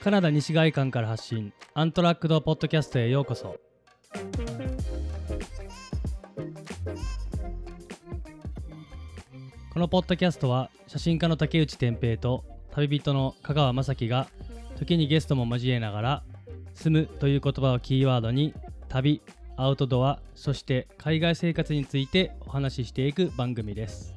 [0.00, 1.52] カナダ西外館から発信。
[1.74, 3.56] アントラックドポッドキャストへようこそ。
[9.72, 14.28] このポッドキャストは写真家の竹内天平と旅人の香川雅樹が
[14.76, 16.22] 時にゲストも交えながら
[16.74, 18.54] 住むという言葉をキーワードに
[18.88, 19.20] 旅
[19.56, 24.14] アウトドアそして海外生活についてお話ししていく番組です。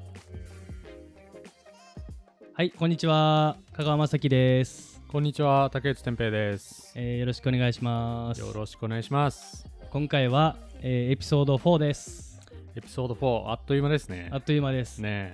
[2.54, 3.57] はいこんにちは。
[3.73, 6.93] 香川雅樹です、こんにちは、竹内天平です。
[6.96, 9.68] えーよろしくお願いしますよろしくお願いします。
[9.89, 12.39] 今回は、えーエピソード4です
[12.75, 14.29] エピソード4、あっという間ですね。
[14.32, 15.33] あっという間です、ね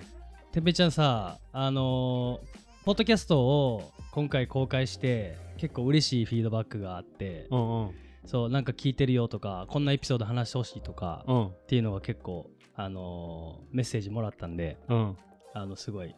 [0.51, 7.91] てっぺいちゃんさあのーポッドキャストを今回公開して結構嬉しいフィードバックがあって、うんうん。
[8.25, 15.17] そうなんか聞いてるよとかこんなエピソード話してほしいとか、っうんていうのが結構あのーメッセージもらったんでうん。
[15.53, 16.15] あのすごい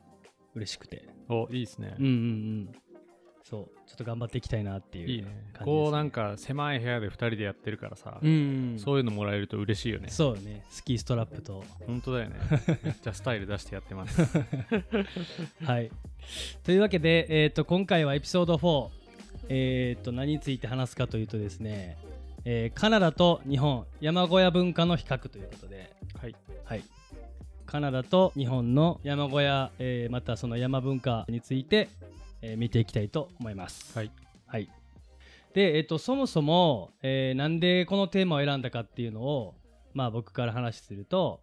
[0.56, 2.06] 嬉しくてお、いいですねうん。
[2.06, 2.70] うんうん
[3.50, 10.10] そうちょっと頑張っていきたいなっていういいね感じですねこうなんか狭い部屋で2人でやってるからさ、うんうんそういうのもらえると嬉しいよね。
[10.10, 12.36] そうよねスキーストラップと本当だよね。
[12.84, 14.22] めっちゃスタイル出してやってます。
[15.66, 15.92] はい。
[16.64, 18.90] というわけで、えー、と今回はエピソード4、
[19.50, 21.98] えー、と何について話すかというとですね、
[22.46, 26.36] えーカナダと日本山小屋文化の比較ということで、はい。
[26.66, 26.84] はい、
[27.66, 31.90] カナダと日本の山小屋、えーまたその山文化について、
[32.42, 33.98] えー見ていきたいと思います。
[33.98, 34.12] はい。
[34.48, 34.70] はい、
[35.54, 39.56] で、えー、とそもそも、えーなんでこのテーマを選んだかっていうのを、
[39.94, 41.42] まあ、僕から話すると、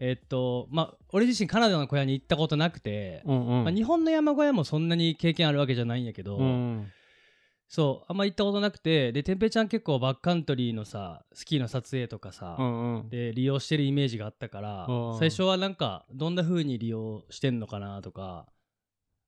[0.00, 3.64] えっ、とまあ俺自身カナダの小屋に行ったことなくて、うんうん。
[3.64, 6.90] まあ、日本の山小屋もそんなに経験あるわけじゃないんやけど、うん。
[7.68, 13.08] そうあんま行ったことなくてでてんぺいちゃん結構バックカントリーのさスキーの撮影とかさ、うんうん。
[13.08, 18.46] で利用してるイメージがあったから、うん最初はなんかどんな風に利用してんのかなとか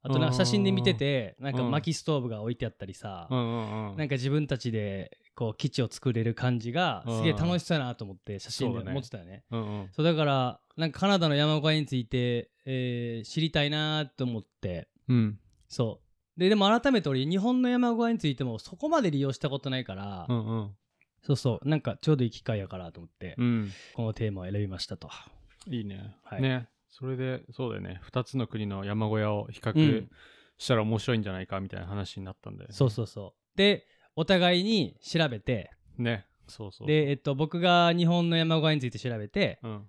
[0.06, 3.26] あとなんか写真で見ててなんかうん薪ストーブが置いてあったりさ。
[3.30, 9.44] なんか自分たちでこう基地を作れる感じがすげえ楽しそうやなと思って写真でそうだね持ってたよね。
[9.50, 15.38] そうだからなんかカナダの山小屋について、えー知りたいなと思ってうん。
[15.68, 16.00] そ
[16.36, 20.70] うででも改めて俺日本の山小屋についてもそこまで利用したことないから、うんうん。
[21.22, 23.70] そうそうなんかちょうどいい機会やからと思って、うん。
[23.94, 25.08] このテーマを選びましたと
[25.66, 26.14] いいね。
[26.24, 26.68] はいね。
[26.96, 28.00] それで、そうだよね。
[28.04, 30.10] 2つの国の山小屋を比う較ん
[30.58, 32.74] したら面白いんじゃないかみたいな話になったんだよね。
[32.74, 33.84] そうそうそうで
[34.14, 36.26] お互いに調べてね。
[36.46, 36.88] そうそう。
[36.88, 39.88] で、えっと、僕が日本の山小屋について調べてうん。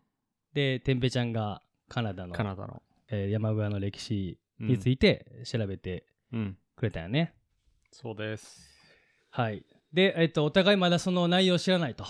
[0.53, 2.81] でてんぺいちゃんがカナダのカナダの。
[3.09, 6.57] えー山小屋の歴史うんについて調べてうん。
[6.75, 7.33] くれたよね、
[7.91, 8.67] そうです。
[9.29, 9.63] はい
[9.93, 12.03] で、えっと、お互いまだその内容を知らないと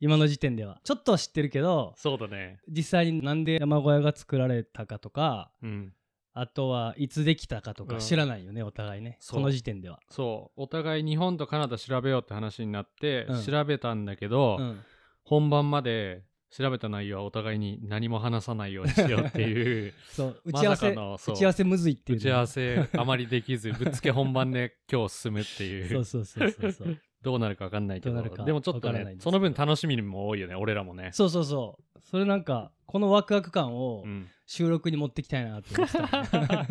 [0.00, 0.80] 今の時点では。
[0.82, 2.58] ちょっとは知ってるけどそうだね。
[2.68, 5.92] 実際になんで山小屋が作られたかとかうん。
[6.32, 8.00] あとはいつできたかとかうん。
[8.00, 9.18] 知らないよね、お互いね。
[9.20, 10.62] その時点では、そう。
[10.62, 13.42] お互い日本とカナダ調べようって話になって、うん。
[13.44, 14.80] 調べたんだけど、うん、
[15.22, 20.40] 本番まで調べた内容はお互いに何も話さないようにしようっていう そう。
[20.46, 21.34] 打まち合わせ、さかのそう。
[21.34, 22.20] 打ち合わせむずいっていうね。
[22.20, 31.10] 打ち合わせあまりできずぶっつけ本番で今日進むってい そううそうそうそうそうどうなるか分かんないけどどうなるかでもちょっとわからないその分楽しみも多いよね俺らもね。
[31.12, 32.00] そうそうそう。
[32.10, 34.28] それなんかこのワクワク感をうん。
[34.46, 36.66] 収録に持ってきたいなって思ってた、ね、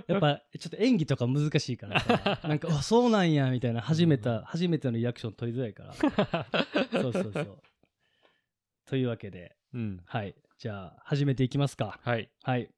[0.08, 2.40] やっぱちょっと演技とか難しいからさ。
[2.48, 4.40] なんかあそうなんやみたいな初めて、うん。
[4.44, 5.92] 初めてのリアクション取りづらいから。
[7.02, 7.62] そうそうそう。
[8.86, 10.00] というわけでうん。
[10.06, 10.34] はい。
[10.56, 12.00] じゃあ始めていきますか。
[12.02, 12.30] はい。
[12.42, 12.70] はい。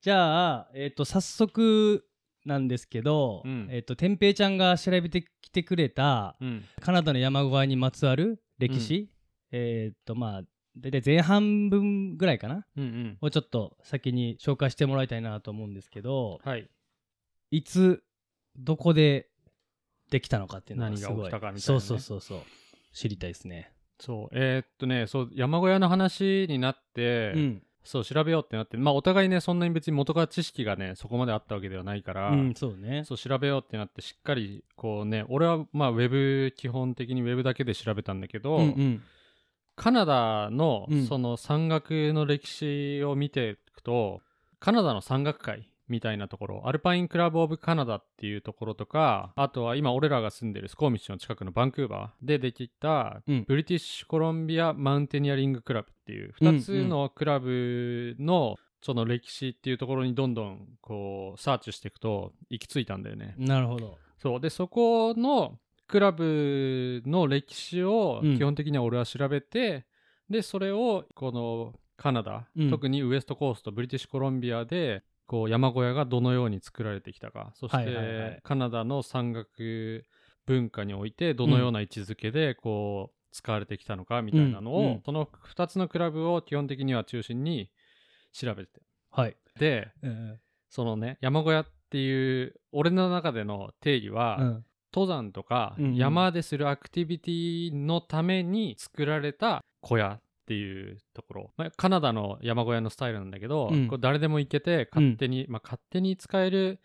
[0.00, 2.05] じゃあえっ、と早速
[2.46, 3.68] なんですけど、うん。
[3.70, 6.64] えっ、とてんぺいちゃんが調べてきてくれたうん。
[6.80, 9.10] カナダの山小屋にまつわる歴史、
[9.50, 10.42] えっ、とまあ
[10.78, 13.18] 大体前半分ぐらいかなうんうん。
[13.20, 16.68] をちょっと先に紹介してもらいたいなと思うんですけどはい。
[17.50, 18.02] いつ
[18.56, 19.28] どこで
[20.10, 21.24] できたのかっていうのが何がすごい。
[21.24, 21.60] 起きたかみたいなね。
[21.60, 22.40] そうそうそうそう。
[22.94, 23.72] 知りたいですね。
[23.98, 24.28] そう。
[24.32, 33.04] えーっとねそう山小屋の話になって、うん、そう調べようってなってまあお互いねそんなに別に元から知識がねそこまであったわけではないから、うん、そうね。
[33.04, 39.02] そう調べようってなってしっかりこうね俺はまあウェブ基本的にウェブだけで調べたんだけど、うんうん。
[39.76, 41.06] カナダのうん。
[41.06, 44.20] その山岳の歴史を見ていくと、
[44.58, 53.44] カナダの山岳会みたいなところアルパインクラブ・オブ・カナダっていうところとかあとは今俺らが住んでるスコーミッシュの近くのバンクーバーでできたうん。
[53.46, 56.32] ブリティッシュコロンビア・マウンテニアリング・クラブっていう。
[56.40, 63.34] 2つのクラブのその歴史っていうところにどんどんこうサーチしていくと行き着いたんだよね。
[63.36, 63.98] なるほど。
[64.16, 64.40] そう。
[64.40, 65.58] でそこの
[65.88, 68.38] クラブの歴史をうん。
[68.38, 69.86] 基本的には俺は調べて、
[70.30, 72.70] でそれをこのカナダ、うん。
[72.70, 77.52] 特にウエストコーストブリティッシュコロンビアでこう山小屋がどのように作られてきたか。
[77.54, 80.04] そして、カナダの山岳
[80.46, 87.70] 文化においてどのような位置づけでこう使われてきたのかみたいなのを、うんうんその2つのクラブを基本的には中心に
[88.32, 88.80] 調べてて
[89.10, 89.36] はい。
[89.58, 90.40] でうん。
[90.70, 94.64] そのね山小屋っていう俺の中での定義は、うん。
[94.94, 106.80] 登山とかうんうん山でするアクティビティのために作られた小屋っていうところ、まあ、カナダの山小屋のスタイルなんだけど、うんこれ誰でも行けて勝手に、まあ、勝手に使える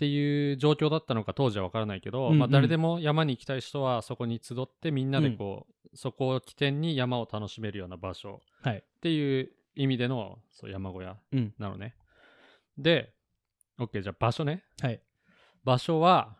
[0.00, 8.78] っていう状況だったのか当時は分からないけど、うんうんまあ、誰でも山に行きたい人はそこに集ってみんなでこう、そこを起点に山を楽しめるような場所はい。
[8.78, 11.52] っていう意味でのそう山小屋うん。
[11.58, 11.96] なのね。
[12.78, 13.12] で
[13.78, 15.02] OK じゃあ場所ねはい。
[15.64, 16.34] 場所は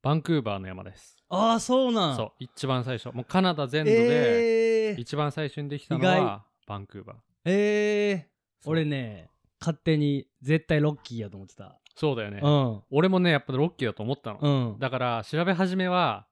[0.00, 1.16] バンクーバーの山です。
[1.28, 2.16] ああ、そうなん。
[2.16, 7.16] そう一番最初もうカナダ全土でえー、一番最初にできたの意はバンクーバー
[7.46, 9.28] えー、俺ね、
[9.60, 11.80] 勝手に絶対ロッキーやと思ってた。
[11.96, 12.82] そうだよね、うん。
[12.90, 14.78] 俺もねやっぱロッキーだと思ったの、うん。
[14.78, 16.26] だから調べ始めは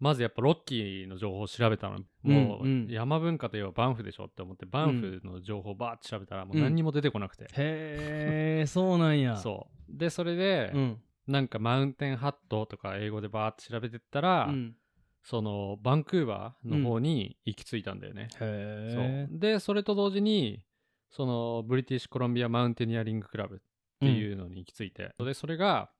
[0.00, 9.36] まずやっぱロッキーの情報を調べたのもう、うんうん山文化といえばバンフでしょって思ってバンフの情報バーって調べたらもう何にも出てこなくて、へえ、そうなんや。
[9.36, 11.02] そうでそれで、うん。
[11.26, 14.74] なんかマウンテンハットとか英語でバーって調べてったら、うん。
[15.22, 19.28] そのバンクーバーの方に行き着いたんだよね、へえ。
[19.30, 20.62] でそれと同時に
[21.10, 23.60] そのブリティッシュコロンビアマウンテニアリングクラブ
[24.02, 25.90] っていうのに行き着いて、でそれが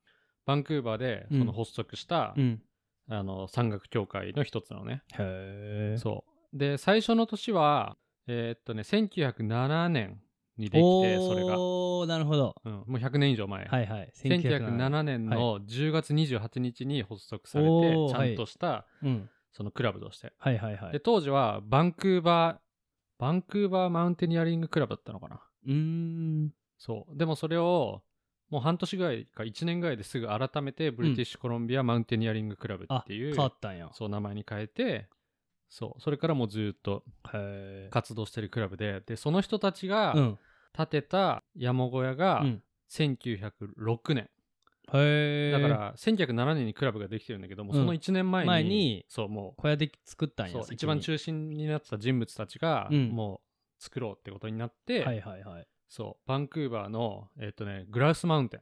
[0.46, 2.62] バンクーバーでその発足した、うん。
[3.12, 5.98] あの山岳協会の一つなのね、へえ。
[5.98, 10.20] そうで最初の年はえーっとね1907年
[10.56, 11.56] にできてそれが、
[12.06, 12.54] なるほど。
[12.64, 14.12] うん、もう100年以上前、はいはい。
[14.16, 19.28] 1907年の10月28日に発足されて、おーちゃんとしたうん。
[19.52, 20.92] そのクラブとして、はいはいはい。
[20.92, 22.58] で当時はバンクーバー
[23.18, 26.52] バンクーバーマウンテニアリングクラブだったのかなうーん。
[26.80, 28.02] そうでもそれを
[28.48, 33.90] もう半年ぐらいか1年ぐらいですぐ改めてブリティッシュコロンビアマウンテニアリングクラブあ、っていう、変わったんや。
[33.92, 35.06] そう名前に変えて
[35.68, 37.04] そうそれからもうずっと。
[37.90, 40.38] 活動してるクラブででその人たちがうん。
[40.72, 42.62] 建てた山小屋がうん。
[42.90, 44.28] 1906年、
[44.92, 45.52] へえ。
[45.52, 50.48] だか、ら1907年にクラブができてるんだけども、うんその1年前に前にそうも小屋で作ったや。
[50.48, 55.66] うんそう先に一番中心になってた人物たちが、うんもう作ろうってことになって、はいはいはい。
[55.90, 58.60] そうバンクーバーのえっ、とねグラウスマウンテン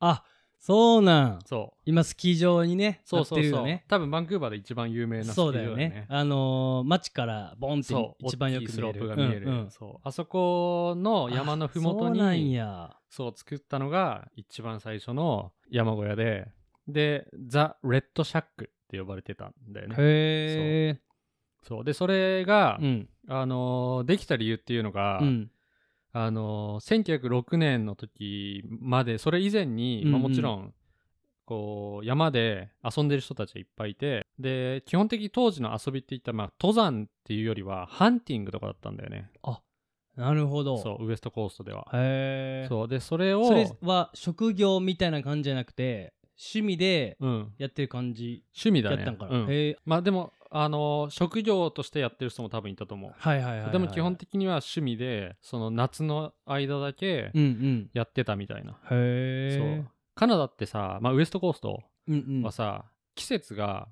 [0.00, 0.24] あ、
[0.58, 1.38] そうなん。
[1.46, 3.84] そう今スキー場にね、そうそうそう、なってるよね。
[3.86, 6.06] 多分バンクーバーで一番有名なスキーそう場だよねだよね。
[6.08, 9.06] あのー、街からボンってそう一番よく大きいスロ見える。
[9.06, 12.96] ープが見える、うんうんそうあそこの山のふもとあそうなんにや。
[13.08, 16.48] そう作ったのが一番最初の山小屋で
[16.86, 21.00] でザ・レッドシャックって呼ばれてたんだよねへえ。
[21.62, 23.08] そうでそれが、うん。
[23.28, 25.50] あのーできた理由っていうのが、うん。
[26.12, 30.74] あのー1906年の時までそれ以前に、まあ、うんうんもちろん
[31.46, 39.30] こう山で遊んでる人たちがいっぱいいてで基本的に当時の遊びって言ったら、まあ、登山っていうよりはハンティングとかだったんだよね
[40.16, 40.78] なるほど。
[40.78, 42.66] そうウエストコーストではへえ。
[42.68, 49.44] そうでそれをそれは職業みたいな感じじゃなくて、趣味でうん、やってる感じ趣味だねやったんかな。
[49.44, 49.76] うんへえ。
[49.84, 53.72] まあでもあのー職業としてやってる人も多分いたと思う、はいはいはいはい。
[53.72, 57.90] でも基本的には趣味でその夏の間だけうんうん。
[57.92, 59.56] やってたみたいな、へえ。
[59.84, 62.42] そうカナダってさ、まあ、ウエストコーストうんうん。
[62.42, 63.88] はさ、季節が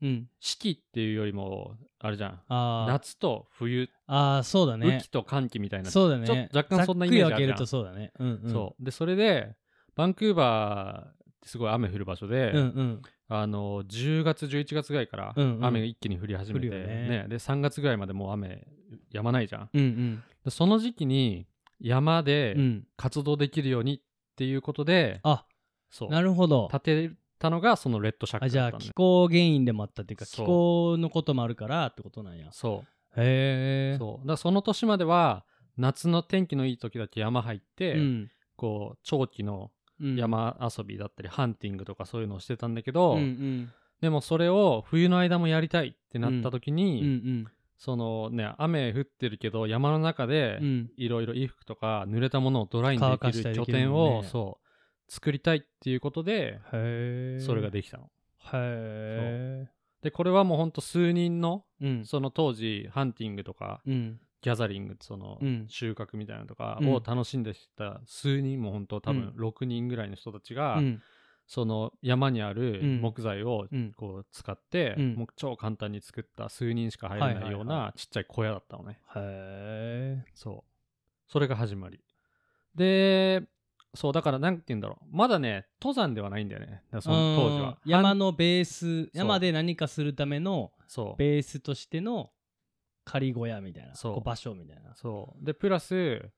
[0.00, 0.28] うん。
[0.40, 2.40] 四季っていうよりもあれじゃん
[2.86, 5.10] 夏と冬、あー、そうだね雨季。
[5.10, 6.48] と寒季みたいな、そうだね。
[6.54, 8.12] 若干そんなイメージあるじゃんざっくり分けるとそうだね。
[8.18, 8.52] うんうん。
[8.52, 9.56] そうでそれで
[9.94, 11.12] バンクーバ
[11.48, 13.02] すごい雨降る場所で、うんうん。
[13.30, 18.66] あの10月11月ぐらいからうんうん雨が一気に降り始めて、降るよねで3月ぐらいまでもう雨
[19.12, 20.22] 止まないじゃんうんうん。
[20.44, 21.46] でその時期に
[21.80, 22.86] 山でうん。
[22.96, 24.00] 活動できるようにっ
[24.36, 25.44] ていうことで、あ、
[25.90, 26.68] そうなるほど。
[26.70, 32.48] 建てたのがそのレッドシャッあじゃあクだったんだよ気候原因でもあったっていうか気候のこともあるからってことなんや。
[32.52, 32.84] そ
[33.16, 33.96] うへえ。
[33.98, 35.44] そうだその年までは
[35.76, 38.30] 夏の天気のいい時だけ山入って、うん。
[38.56, 39.70] こう長期のうん。
[40.00, 43.72] 山遊びだったり、ハンティングとかそういうのをしてたんだけど、うんうん。
[44.00, 47.46] でもそれを冬の間もやりたいってなった時に、うんうん。
[47.76, 50.90] そのね雨降ってるけど山の中でうん。
[50.96, 54.64] いろいろ衣服とか濡れたものをドライに乾できる拠点を、ねそう
[55.10, 56.60] 作りたいっていうことで。
[57.40, 58.04] それができたの。
[58.04, 58.06] へ
[58.54, 59.68] え。
[60.02, 62.04] でこれはもうほんと数人のうん。
[62.04, 64.20] その当時ハンティングとかうん。
[64.40, 71.02] ギャザリングそのうん収穫みたいなのとかうんを楽しんでた数人も本当多分う6人ぐらいの人たちが、うん。
[71.50, 73.92] その山にあるうん木材をうん。
[73.94, 79.00] こう使って、うんもう超簡単に作った数人しか入れないようなちっちゃい小屋だったのね。
[79.16, 80.24] へえ。
[80.34, 81.32] そう。
[81.32, 82.00] それが始まり。
[82.74, 83.48] で、
[83.94, 90.72] そうだからなんて言うんだろうまだね登山ではないんだよねその当時はうん山のベース山で何かするための
[91.16, 92.30] ベースとしての
[93.08, 94.20] 仮小屋みたいなそう。
[94.20, 94.94] 場所みたいな。
[94.94, 95.44] そう。
[95.44, 96.30] でプラス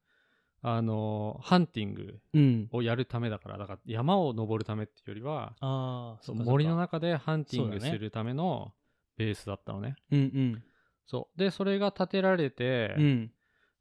[0.63, 2.69] あのハンティングうん。
[2.73, 8.73] をやるためだからだから山を登るためっていうよりはああそう森の中中でハンティンそうだねグするための
[9.17, 9.97] ベースだったのね。
[10.11, 10.63] うん
[11.07, 11.39] そう。
[11.39, 13.05] でそれが建てられて、うん。
[13.05, 13.33] うん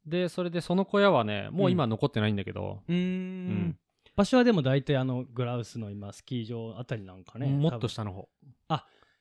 [0.06, 3.48] でそれでその小屋はねもう今残ってないんだけど、うーうん。
[3.68, 3.78] ん。
[4.16, 8.28] 場所はでも大体あのグラウスの今スキー場あたりなんかねもっと多分下の方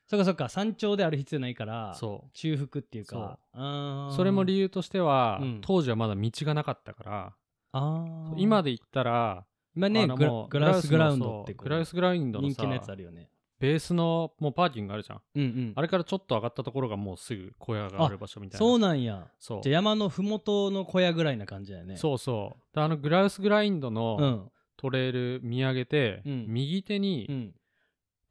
[0.10, 2.30] そっかそっか山頂である必要ないからそう。
[2.34, 3.38] 中腹っていうか。
[3.54, 5.60] それも理由としては、うん。
[5.62, 7.34] 当時はまだ道がなかったから。
[7.74, 8.34] あー。
[8.38, 13.30] 今で言ったら今ねグラグラウスグラウンドってグラウスグラウンドのさ人気のやつあるよね。
[13.60, 15.22] ベースのもうパーキングあるじゃん。
[15.36, 15.74] うんうん。
[15.76, 18.66] あれからちょっと上がったところがもうすぐ小屋がある場所みたいな。
[18.66, 19.28] そうなんや。
[19.38, 19.62] そう。
[19.62, 21.98] じゃあ山のふもとの小屋ぐらいな感じだよね。
[21.98, 22.76] そうそう。
[22.76, 24.52] であのグラウスグラインドうのん。
[24.78, 26.46] トレイル見上げて、うん。
[26.48, 27.54] 右手に、うん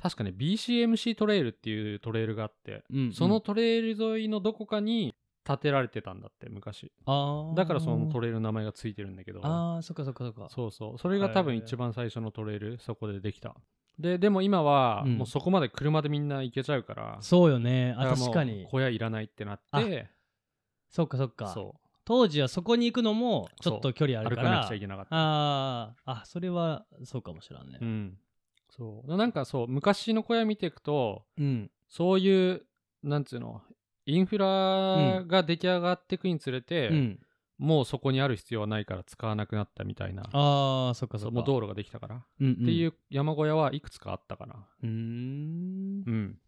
[0.00, 5.14] 確かね BCMC トレイルっていうトレイルがあって、うんそのトレイル沿いのどこかに
[5.44, 6.92] 建てられてたんだって昔。
[7.56, 9.40] だからそのトレイルの名前がついてるんだけど。
[9.42, 10.48] ああそっかそっかそっか。
[10.50, 10.98] そうそう。
[10.98, 13.56] それが多分一番最初のトレイルそこでできた。
[13.98, 15.18] ででも今はうん。
[15.18, 17.94] もうそこまで車でみんな行けちゃうから、そうよね。
[17.96, 18.66] あ確かに。
[18.70, 20.08] 小屋いらないってなって
[20.90, 21.48] そっかそっか。
[21.48, 21.74] そ
[22.04, 24.48] 当時はそこに行くのもちょっと距離うあるから。
[24.48, 25.08] 歩かなくちゃいけなかった。
[25.12, 26.10] あー。
[26.20, 27.78] あそれはそうかもしれんね。
[27.80, 28.18] うん
[28.78, 29.16] そう。
[29.16, 31.70] なんかそう昔の小屋見ていくとうん。
[31.88, 32.62] そういう
[33.02, 33.62] なんつうの
[34.06, 37.20] インフラが出来上がっていくにつれて、うん。
[37.58, 40.22] もうそこにある必要はないから使わなくなったみたいな。
[40.32, 41.34] ああそっかそっか。
[41.34, 42.52] もう道路ができたから、うんうん。
[42.52, 44.54] っていう山小屋はいくつかあったかな。
[44.82, 46.04] うーん。
[46.06, 46.38] うん。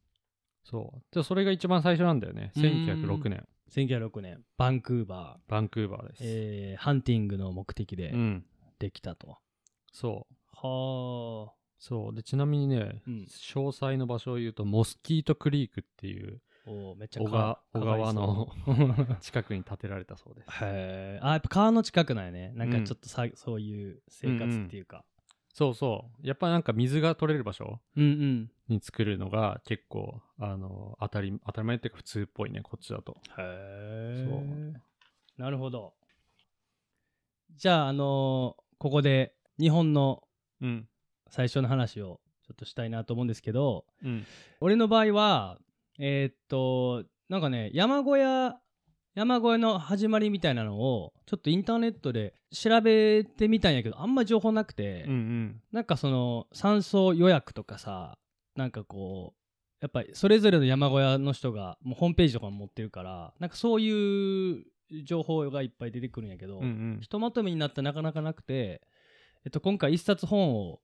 [0.65, 1.15] そう。
[1.15, 2.53] でそれが一番最初なんだよね。
[2.57, 2.63] うん。
[2.63, 3.47] 1906年。
[3.71, 4.45] 1906年。
[4.57, 5.51] バンクーバー。
[5.51, 8.47] バンクーバーです、えーハンティングの目的でうん。
[8.79, 9.37] できたと、
[9.93, 10.35] そう。
[10.67, 12.15] はあそう。
[12.15, 13.15] でちなみにね、うん。
[13.29, 18.49] 詳細の場所を言うとモスキートクリークっていうおーめっちゃ小川川の
[19.21, 20.51] 近くに建てられたそうです。
[20.63, 22.53] へえあやっぱ川の近くなんやね。
[22.55, 25.05] なんかちょっとさ、そういう生活っていうか。
[25.53, 26.27] そうそう。
[26.27, 28.51] やっぱなんか水が取れる場所うんうん。
[28.69, 33.17] に作るのが結構あの当たり当たり前っていうか普通っぽいねこっちだと。
[33.39, 34.73] へえ
[35.39, 35.95] なるほど。
[37.57, 40.23] じゃああのーここで日本の
[40.61, 40.89] うん
[41.31, 44.27] 最初の話をちょっとしたいなと思うんですけどうん。
[44.61, 45.59] 俺の場合は
[45.99, 48.57] えーっとなんかね山小屋
[49.15, 55.63] 山小屋の始まりみたいなのをちょっとインターネットで調べてみたんやけどあんま情報なくて、うんうん。
[55.73, 58.19] なんかその山荘予約とかさ
[58.57, 59.41] なんかこう
[59.81, 64.65] やっぱりそれぞれの山小屋の人がもうホームページとかも持ってるからなんかそういう
[65.05, 66.99] 情報がいっぱい出てくるんやけど、うんうん。
[67.01, 68.83] ひとまとめになってなかなかなくて、
[69.45, 70.81] えっと、今回一冊本を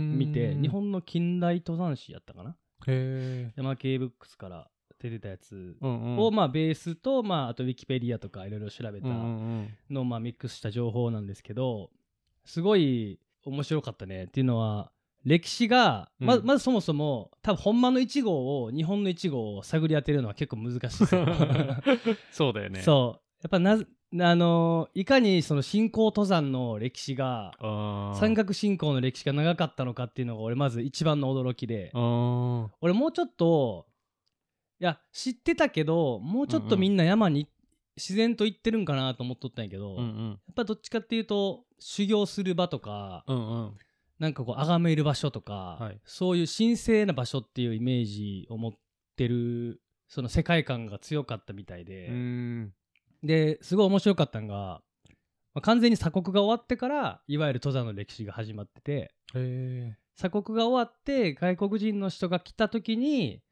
[0.00, 0.62] 見てうん。
[0.62, 2.50] 日本の近代登山史やったかな？
[2.86, 11.90] へえ山系ブックスから出てたやつをまあベースと、まあ、あとウィキペディアとかいろいろ調べたのをまあミックスした情報なんですけど
[12.44, 14.90] すごい面白かったねっていうのは
[15.24, 16.44] 歴史がま,、うん。
[16.46, 21.26] まずそもそも多分本間の1号を日本の1号を探り当てるのは結構難しいそう
[22.32, 22.80] そうだよね。
[22.82, 23.22] そう。
[23.42, 23.78] やっぱな
[24.18, 31.90] あのいかにその信仰登山の歴史が山岳信仰の歴史が長かったのかっていうのが俺まず一番の驚きで。
[32.80, 33.86] 俺もうちょっと
[34.78, 37.48] いや知ってたけどもうちょっとみんな山に
[37.96, 40.28] 自然と行ってるんかなと思っとったんやけど、うんうん。
[40.30, 43.72] やっぱどっちかっていうと修行する場とか、うんうん。
[44.18, 46.00] なんかこう崇める場所とか、はい。
[46.04, 48.72] そういう神聖な場所っていうイメージを持っ
[49.16, 52.10] てるその世界観が強かったみたいで、
[53.26, 54.54] ですごい面白かったのが、
[55.54, 59.12] まあ完全に鎖国が終わってからいわゆる登山の歴史が始まってて
[60.16, 63.42] 鎖国が終わって外国人の人が来た時に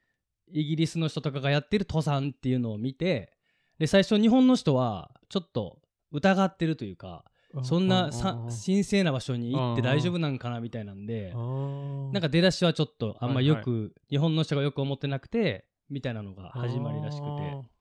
[0.52, 3.33] イギリスの人とかがやってる登山っていうのを見て
[3.78, 5.78] で最初日本の人はちょっと
[6.12, 7.25] 疑ってるというか
[7.62, 17.74] そんなさ神聖な場所に行って大丈夫なんかなみたいなんでなんか出だしはちょっとあんまよく日本の人がよく思ってなくてみたいなのが始まりらしくて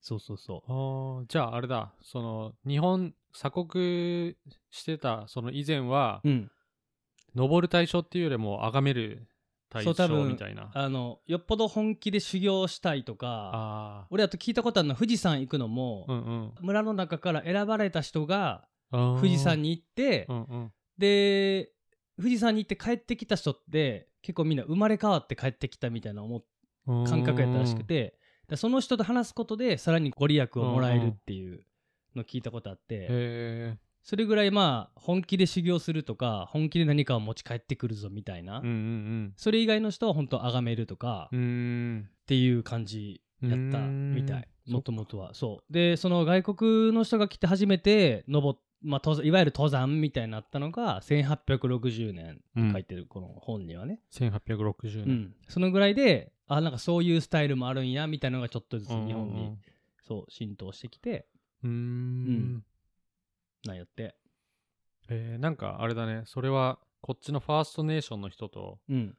[0.00, 1.92] そうそうそあーじゃああれだ。
[2.02, 4.36] その日本鎖国
[4.70, 6.50] してたその以前は、ううん。
[7.34, 9.28] 登る対象っていうよりも崇める
[9.70, 9.90] 対象
[10.24, 10.70] みたいな。
[10.72, 16.52] あのよっぽど本気で修行したいとかあ俺あと聞いたことあるのは富士山行くのも、ーうんうん。
[16.62, 20.72] 村の中から選ばれた人が富士山に行って、うんうん。
[20.96, 21.70] で
[22.16, 26.44] 富士山に行って帰ってきた人って結構みんな生まれ変わって帰ってきたみたいな思っ
[27.06, 28.14] 感覚やったらしくてで
[28.56, 31.64] その人と話すことでさらにご利益をもらえるっていう
[32.14, 38.62] のを聞いたことあってそれぐらいまあ本気で修行するとか本気で何かを持ち帰ってくるぞみたいな、
[39.36, 44.48] それ以外の人は本当崇めるとか、っていう感じやったみたい。
[44.66, 45.34] もともとは。
[45.34, 45.72] そう。
[45.72, 55.06] でその外国の人が来て初めて登っまあ、いわゆる登山みたいになったのが1860年って書いてるこの本にはね、1860年。
[55.06, 55.34] うん。
[55.48, 59.12] そのぐらいであなんかそういうスタイルもあるんやみたいなのがちょっとずつ日うんうん。
[59.14, 59.58] 本に
[60.06, 61.26] そう浸透してきて
[61.64, 62.64] うーん。
[63.64, 64.14] なんやって。
[65.08, 66.22] えーなんかあれだね。
[66.26, 69.16] それはこっちのファーストネーションの人とうん。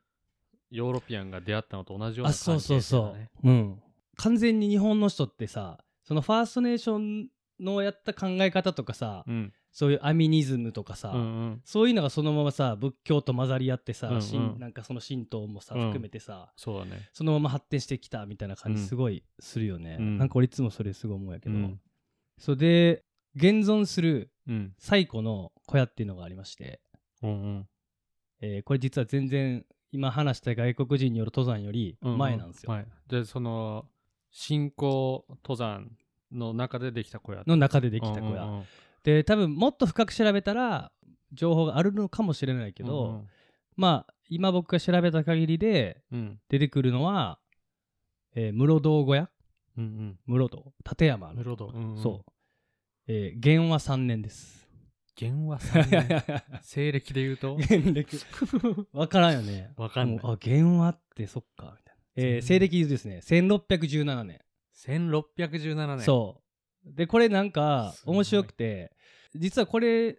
[0.71, 3.01] ヨーロピアンが出会ったのと同じようなあそう関係性そう。
[3.07, 3.29] そだね。
[3.43, 3.81] う、うん、
[4.17, 7.27] 完全に日本の人ってさそのファーストネーション
[7.59, 9.53] のやった考え方とかさ、うん。
[9.71, 11.61] そういうアミニズムとかさ、うんうん。
[11.63, 14.21] そういうのがそのままさ仏教と混ざり合ってさ、うんうん。
[14.21, 15.81] 神なんかその神道もさうん。
[15.87, 17.09] 含めてさ、そね。
[17.13, 20.17] そのまま発展してきたみたいな感じうんすごいするよね、うん。
[20.17, 21.79] なんか俺いつもそれすごい思うんやけど、うん。
[22.37, 23.03] それで
[23.35, 24.73] 現存するうん。
[24.79, 26.81] 最古の小屋っていうのがありまして、
[27.21, 27.67] うんうん。
[28.41, 32.17] えーこれ実は全然今話した外国人による登山よりうんうん。
[32.17, 32.87] 前なんですよ、はい。
[33.07, 33.85] でその
[34.31, 35.91] 信仰登山
[36.31, 38.65] の中でできた小屋の中でできた小屋、うんうんうん。
[39.03, 40.91] で多分もっと深く調べたら
[41.33, 43.25] 情報があるのかもしれないけど、
[43.75, 46.19] まあ今僕が調べた限りでうん。
[46.19, 47.39] うん出てくるのは、
[48.35, 49.29] えー室堂小屋？
[49.77, 50.19] うんうん。
[50.27, 50.73] 室堂。
[50.87, 51.41] 立山の。
[51.43, 51.67] 室堂。
[51.73, 52.01] うんうん。
[52.01, 52.31] そう、
[53.07, 54.67] えー元和3年です。
[55.15, 56.23] 元和3年。
[56.61, 57.57] 西暦で言うと？
[57.57, 58.17] 元暦。
[58.93, 59.71] わからんよね。
[59.77, 60.25] わかんない。
[60.25, 61.75] あ元和ってそっか。
[61.77, 63.19] みたいな、えー西暦ですね。
[63.23, 64.39] 1617年
[64.87, 66.41] 1617年そ
[66.85, 66.93] う。
[66.95, 68.91] でこれなんか面白くて
[69.35, 70.17] 実はこれ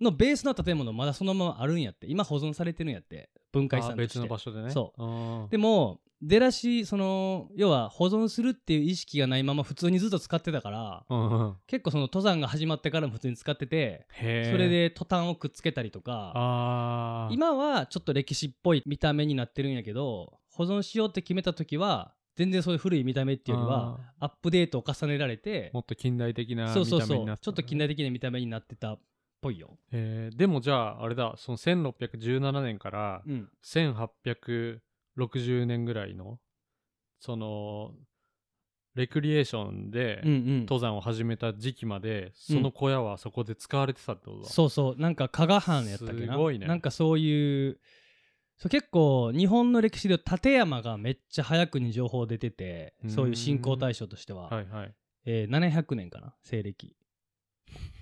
[0.00, 2.06] のベースの建物まだそのままあるんやって。
[2.06, 3.30] 今保存されてるんやって。
[3.52, 4.18] 文化遺あ別産として。
[4.20, 4.70] の場所でね。
[4.70, 5.04] そう。
[5.04, 11.56] うんでも出だしその要は保存するっていう意識がないまま普通にずっと使ってたからうんうん。
[11.66, 14.24] 結構その登山が始まってからも普通に使っててそ
[14.56, 28.98] れでトタンをくっつけたりとか今はちょっと歴史っぽい見た目になってるんやけど保存しようって決めた時は全然そういう古い見た目っていうよりはアップデートを重ねられてもっと近代的な見そうそうそた目になってうちょっと近代的な見た目になってたっ
[29.40, 29.78] ぽいよ。
[29.90, 36.38] えーでもじゃああれだその1617年からうん、1860年ぐらいの
[37.18, 37.92] その
[38.96, 40.60] レクリエーションでうんうん。
[40.60, 46.32] 登山を始めた時期まで、その小屋はそこで使われてたってことだ、そうそうなんか加賀藩やったっけな。
[46.32, 46.66] すごいね。
[46.66, 47.78] なんかそういう
[48.58, 54.94] そう結構日本の歴史で立山がめっちゃ早くに情報出ててそういう信仰対象としては、はいはい。
[55.26, 56.96] えー700年かな西暦。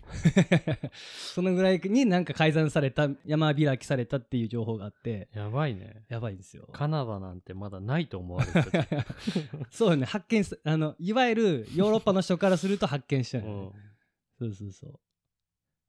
[1.35, 5.29] そのぐらいになんか改ざんされた山開きされたっていう情報があって。
[5.35, 6.05] やばいね。
[6.09, 6.69] やばいんですよ。
[6.73, 8.87] カナダなんてまだないと思われてた。
[9.71, 13.51] そうよね発見すあのいわゆるヨーロッパの人からすると発見したよね、
[14.41, 14.47] う。
[14.47, 15.01] んそうそうそう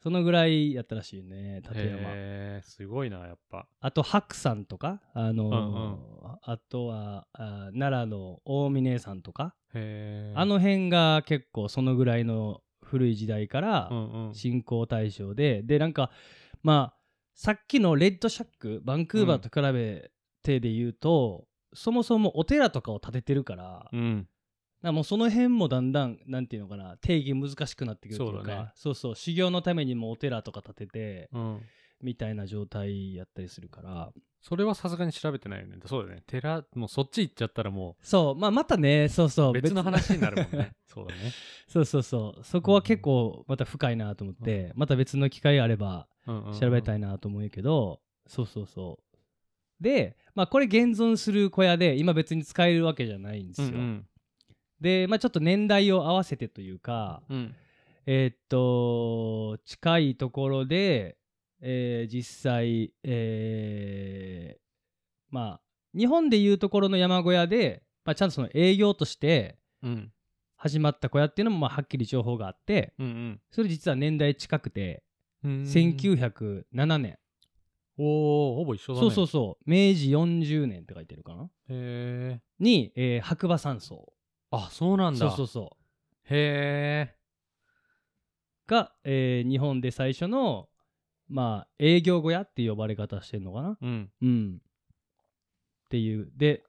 [0.05, 2.61] そのぐらいやったらしいね立山。
[2.61, 3.67] すごいなやっぱ。
[3.79, 5.97] あと白山とかあのーうん
[6.43, 9.75] あとはあ奈良の大峰山とか、あ
[10.45, 14.35] の辺が結構そのぐらいの古い時代からうんうん。
[14.35, 16.11] 信仰対象で、でなんか
[16.61, 16.97] まあ
[17.33, 20.11] さっきのレッドシャックバンクーバーと比べ
[20.43, 24.27] てで言うと、そもそもお寺とかを建ててるから、うん
[24.85, 28.71] なもうその辺もだんだんなんていうのかな定義難しくなってくるというかそうだね。
[28.75, 31.61] そうそう修行のためにもお寺とか建ててうん。
[32.01, 34.11] みたいな状態やったりするから。
[34.41, 35.77] それはさすがに調べてないよね。
[35.85, 36.23] そうだよね。
[36.27, 40.73] 寺もうそっち行っちゃったらもそうまあまたねそうそうう別の話になるもんね。
[40.85, 41.31] そうだね。
[41.67, 42.43] そうそうそう。
[42.43, 46.07] そこは結構また深いなと思って、また別の機会あれば
[46.59, 49.83] 調べたいいなと思うんやけど、そうそうそう。
[49.83, 54.07] でまあこれ現存する小屋で今別に使えるわけじゃないんですよ、うん
[54.81, 57.37] でまあちょっと年代を合わせてというか、うん。
[57.37, 57.55] うん
[58.07, 61.17] えーっと近いところで、
[61.59, 65.61] えー実際、えーまあ
[65.97, 70.11] 日本でいうところの山小屋で、まあ、ちゃんとその営業としてうん。
[70.57, 75.03] 始まった小屋っていうのもまあはっきり情報があってうんそれ実は年代近くて、
[75.43, 75.51] うん。
[75.63, 77.17] 1907年。
[77.97, 79.01] おおほぼ一緒だね。
[79.01, 79.63] そうそうそう。
[79.69, 81.45] 明治40年って書いてるかな？
[81.45, 84.11] へえに、えー白馬山荘
[84.55, 87.15] あそうなんだそうそうそうへえ
[88.67, 90.69] が、えー日本で最初の
[91.27, 93.77] まあ営業小屋って呼ばれ方してるのかな？
[93.81, 94.61] うんうん。
[95.85, 96.31] っていう。
[96.35, 96.63] で、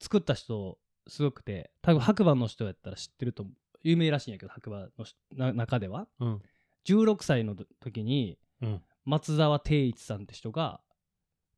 [0.00, 3.54] 作った人、すごくて、多分白馬の人やったら知ってると思う。
[3.82, 6.06] 有名らしいんやけど、白馬の人な中では。
[6.20, 6.42] うん
[6.84, 10.80] 16歳の時に、うん松沢定一さんって人が、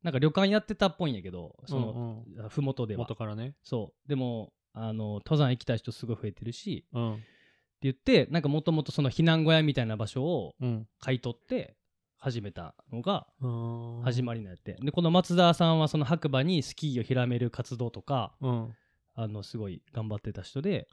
[0.02, 3.14] なんか旅館やってたっぽいんやけど、その、うんふもとでは元。
[3.16, 4.08] からねそう。
[4.08, 7.14] でも、あの、登山行きたい人すごい増えてるし、うん。
[7.14, 7.22] って
[7.82, 10.88] 言ってなんかもともとその避難小屋みたいな場所をうん。
[11.00, 11.76] 買い取って
[12.16, 13.26] 始めたのが
[14.04, 14.76] 始ままりなんやって。
[14.80, 18.74] でこの松田さんはその白馬にスキーを広める活動とかうん。
[19.16, 20.88] あのすごい頑張ってた人で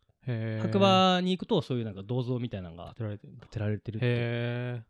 [0.62, 4.84] 白馬に行くとそういうなんか銅像みたいなのが建てられてるって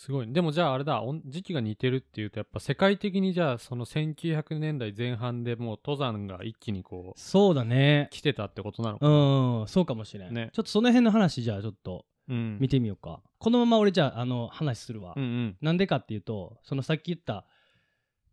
[0.00, 0.26] すごい。
[0.26, 1.02] ねでもじゃああれだ。
[1.26, 8.08] 時期が似てるっていうとやっぱ世界的にじゃあその1900年代前半でもう登山が一気にこうそうだね。
[8.10, 10.48] 来てたってことなのかうんそうかもしれん、ね。
[10.54, 12.56] ちょっとその辺の話じゃあちょっとうん。
[12.58, 15.56] 見てみようか、このまま俺じゃああの話するわ、うんうん。
[15.60, 17.44] なんでかっていうとそのさっき言った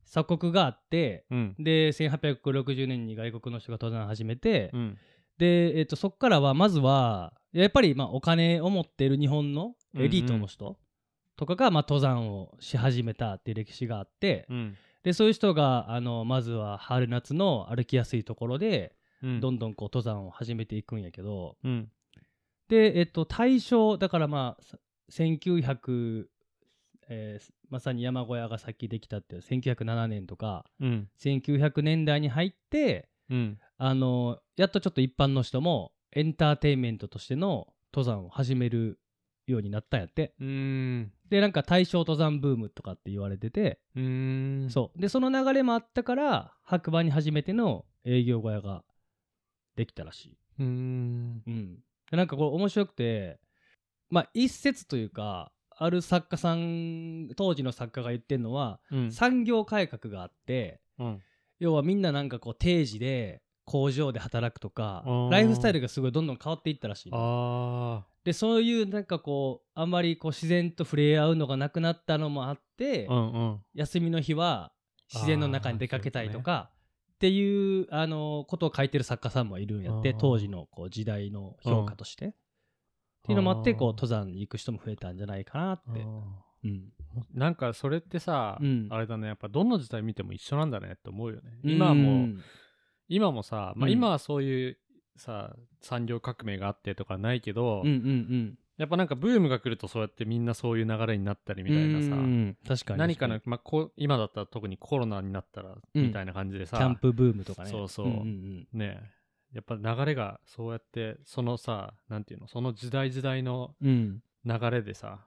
[0.06, 1.56] 鎖国があってうん。
[1.60, 4.98] で1860年に外国の人が登山を始めて、うん。
[5.38, 10.78] で、えっとそこからはまずはやっぱりまあお金を持っている日本のエリートの人
[11.38, 14.78] とかがまあ登山をし始めたっていう歴史があって、うん。
[15.04, 19.39] でそういう人があのまずは春夏の歩きやすいところでうん。
[19.39, 21.89] どんどんこう登山を始めていくんやけど、うん。
[22.67, 24.78] で、えっと、大正だからまあさ
[25.12, 26.26] 1900、
[27.10, 31.10] えーまさに山小屋がさっきできたっていう1907年とかうん。
[31.19, 33.60] 1900年代に入ってうん。
[33.78, 39.00] あのやっとちょっと一般の人もエンターテインメントとしての登山を始める
[39.48, 40.34] ようになったんやって。
[40.40, 41.12] うーん。
[41.30, 44.70] でなんか大正登山ブームとかって言われてて、うーん。
[44.70, 45.02] そう。
[45.02, 48.84] でその流れもあったから白馬に初めての営業小屋が
[49.76, 51.44] できたらしい、うーん。
[51.46, 51.76] うん、
[52.10, 53.40] でなんかこれ面白くて
[54.10, 59.12] まあ一説というかある作家さん当時の作家が言ってるのは、うん。
[59.12, 61.22] 産業改革があってうん。
[61.60, 67.12] 要はみんななんかこう定時で工場で働くとかライフスタイルがすごいどんどん変わっていったらしい
[68.24, 73.60] でそういうなんかこうあんまりこう自然と触れ合うのがなくなったのもあって、あうんうん。
[73.74, 74.72] 休みの日は
[75.14, 76.72] 自然の中に出かけたいとか
[77.16, 82.26] っていうあのことを書いてる作家さんもいるんやって当時のこう時代の評価として。
[82.28, 82.32] っ
[83.28, 86.06] ていうのもあってこう登山に行く人も増えたんじゃないかなって。
[86.64, 86.94] うん。
[87.34, 88.88] なんかそれってさ、うん。
[88.90, 91.52] あれだねやっぱどの時代見ても一緒なんだねって思うよね。
[91.64, 92.44] 今はもう、うん
[93.08, 93.91] 今もさ、まあ、うん。
[93.91, 94.78] 今はそういう
[95.15, 103.00] さ産業革命があってとかないけど、うんうんやっぱなんかブームが来るとそうやってみんなそういう流れになったりみたいなさ、うんうん確かに。
[103.00, 107.72] 何かの確、まあ、こう今だったら特にコロナになったらうんみたいな感じでさ、キャンプブームとかね。
[107.72, 108.06] そうそう。
[108.06, 109.02] うんうんね
[109.52, 114.22] やっぱ流れがそうやってそのさなんていうのその時代時代のうんうん。
[114.46, 115.26] 流れでさ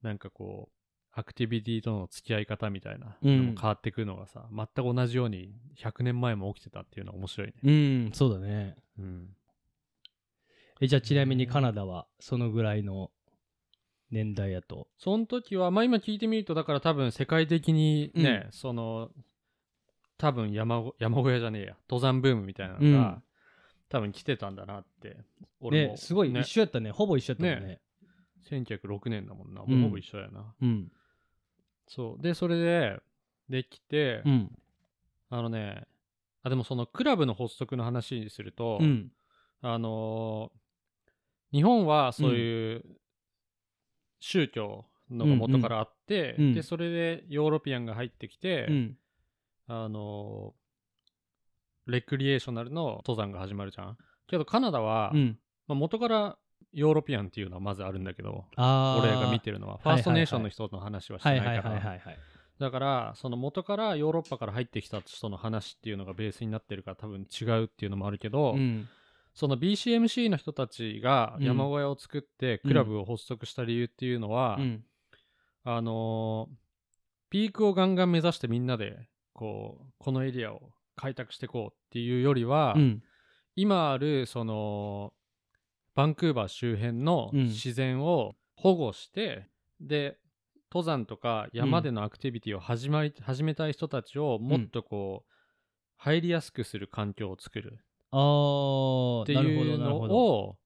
[0.00, 0.77] なんかこう
[1.12, 3.46] アクティビティとの付き合い方みたいなうん。
[3.46, 7.54] のも変わってくるのがさ、全く同じように100年前も起きてたっていうのは面白いね。
[7.62, 8.76] うんそうだね。
[8.98, 9.28] うん、
[10.80, 13.10] えじゃあちなみにカナダはそのぐらいの
[14.10, 14.88] 年代やと？
[14.96, 18.52] その時は、まあ今聞いてみると、だから多分世界的にね、うん。
[18.52, 19.10] その、
[20.16, 23.22] 多分山ご山小屋じゃねえや、登山ブームみたいなのが、うん。
[23.88, 25.16] 多分来てたんだなって、
[25.60, 26.40] 俺も、ねすごいね。
[26.40, 26.90] 一緒やったね。
[26.90, 27.74] ほぼ一緒やったもんね。
[27.74, 27.80] ね。
[28.50, 30.54] 1906年だもんな、ほぼ一緒やな。
[30.62, 30.92] うん
[31.88, 32.22] そう。
[32.22, 33.00] で、それで、
[33.48, 34.58] できて、うん。
[35.30, 35.86] あのね、
[36.42, 39.10] あ、でもそのクラブの発足の話にすると、うん。
[39.60, 40.58] あのー
[41.50, 42.84] 日本はそういう
[44.20, 46.54] 宗教のが元からあって、うんうん。
[46.54, 48.98] でそれでヨーロピアンが入ってきて、うん。
[49.66, 53.96] あのーレクリエーショナルの登山が始まるじゃん。
[54.26, 55.38] けどカナダは、うん。
[55.66, 56.38] まあ、元から
[56.72, 61.98] ヨーロピアンっていうのはまずあるんだけどあ俺が見てるのはファーストネーションの人の話はしてはいないから、
[62.58, 68.88] だからその元からヨーロッパから入ってきた人の話っていうのがベースになってるから多分違うっていうのもあるけど、うん。
[69.34, 74.84] その BCMC の人たちがうん山小屋を作ってクラブを発足した理由っていうのは、うん。
[75.64, 76.54] あのー
[77.30, 83.02] ピークをガンガン目指してみんなでこうこのエリアを開拓していこうっていうよりは、うん。
[83.54, 85.12] 今あるその
[85.98, 87.44] バンクーバー周辺のうん。
[87.46, 89.48] 自然を保護して、
[89.80, 90.16] で
[90.70, 95.32] 登山とか山でのアクティビティを始まり、始めたい人たちをもっとこう、
[95.96, 97.80] 入りやすくする環境を作る。
[98.12, 100.56] っていうのを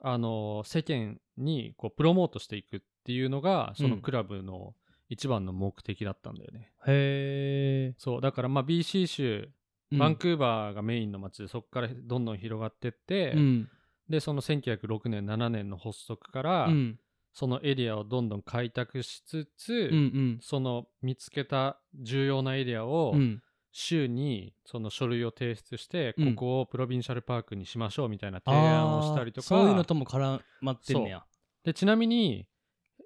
[0.00, 4.02] あの世間にこうプロモートしていくっていうのがそのうん。
[4.02, 4.74] クラブの
[5.08, 6.72] 一番の目的だったんだよね。
[6.88, 9.50] へえそうだからまあ BC 州
[9.92, 13.68] バンクーバーがメインの街でそこからどんどん広がってって、うん
[14.10, 16.98] でその1906年7年の発足から、うん。
[17.32, 20.38] そのエリアをどんどん開拓しつつ、うんうん。
[20.42, 23.40] その見つけた重要なエリアをうん。
[23.72, 26.34] 州にその書類を提出して、うん。
[26.34, 29.46] ここをプロビンシャルパークにしましょうみたいな提案をしたりとか。
[29.46, 31.24] そういうのとも絡まってんねや。
[31.62, 32.48] でちなみに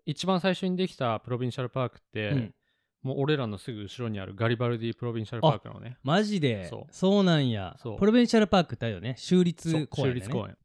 [0.06, 2.54] 一番最初にできたプロビンシャルパークって、うん。
[3.02, 5.98] もう俺らのすぐ後ろにあるガリバルディプロビンシャルパークなのね。
[6.02, 6.70] マジで。
[6.90, 7.24] そう。
[7.24, 7.76] なんや。
[7.98, 9.16] プロビンシャルパークってあるよね。
[9.18, 10.56] 州立公園、ね、州立公園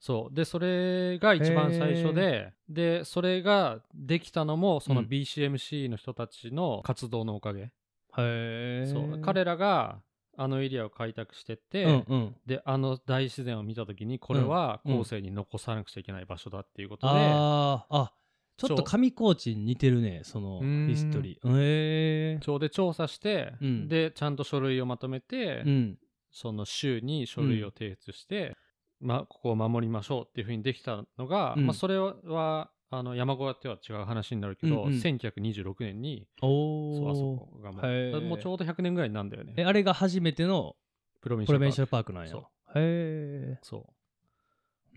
[0.00, 0.34] そう。
[0.34, 5.06] でそれが一番最初ででそれができたのもそのうん。
[5.06, 7.70] BCMC の人たちの活動のおかげ、へ
[8.18, 9.20] えそう。
[9.20, 10.00] 彼らが
[10.36, 12.36] あのエリアを開拓してって、うんうん。
[12.46, 14.98] であの大自然を見た時にこれはうん。
[14.98, 17.96] 後世に残さなくちゃいけない場所だっていうことで、あー。
[17.96, 18.12] あ
[18.56, 20.88] ちょっと上高地に似てるねそのうーん。
[20.88, 21.58] ヒストリー。
[21.60, 22.58] へえちょう。
[22.60, 23.88] で調査して、うん。
[23.88, 25.98] でちゃんと書類をまとめて、うん。
[26.30, 28.56] その州に書類を提出して、
[29.00, 31.66] まあ、ここを守りましょうっていうふうにできたのが、うん。
[31.66, 34.98] まあ、それはあの山小屋とは違う話になるけど、うんうん。
[34.98, 39.54] 1926年におそうあそおこがもうもうちょうど100年ぐらいになんだよね。
[39.56, 40.74] えあれが初めての
[41.20, 42.36] プロベンシャルルパークなんや。
[42.36, 42.40] へ
[42.76, 43.97] えそう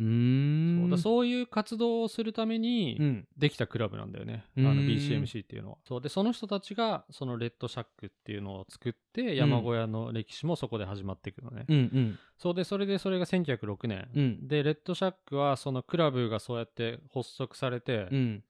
[0.01, 0.99] うーそうだん。
[0.99, 3.27] そういう活動をするためにうん。
[3.37, 5.77] できたクラブなんだよね、あのうーん BCMC っていうのは。
[5.87, 12.19] そうでその人たちがそのレッドシャックっていうのを作って山小屋の歴史もそこで始まっていくのね、うんうん。
[12.37, 14.47] そうでそれでそれが1906年、うん。
[14.47, 18.43] でレッドシャックはそのクラブがそうやって発足されて、うん。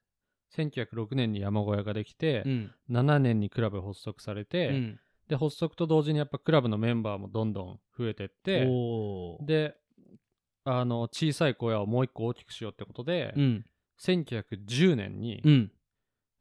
[0.55, 2.71] 1906年に山小屋ができてう、ん。
[2.89, 4.99] 7年にクラブ発足されて、うん。
[5.29, 8.65] で発足と同時にやっぱクラブのメンバーもどんどん増えてって
[9.41, 9.77] で
[10.63, 13.65] あの小さい小屋をもう一個大きくしようってことで、うん。
[13.99, 15.71] 1910年に、うん。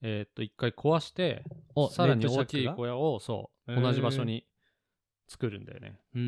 [0.03, 4.47] えーっと一回壊しておさらに大きい小屋をそうへー同じ場所に
[5.29, 6.01] 作るんだよね。
[6.15, 6.21] うー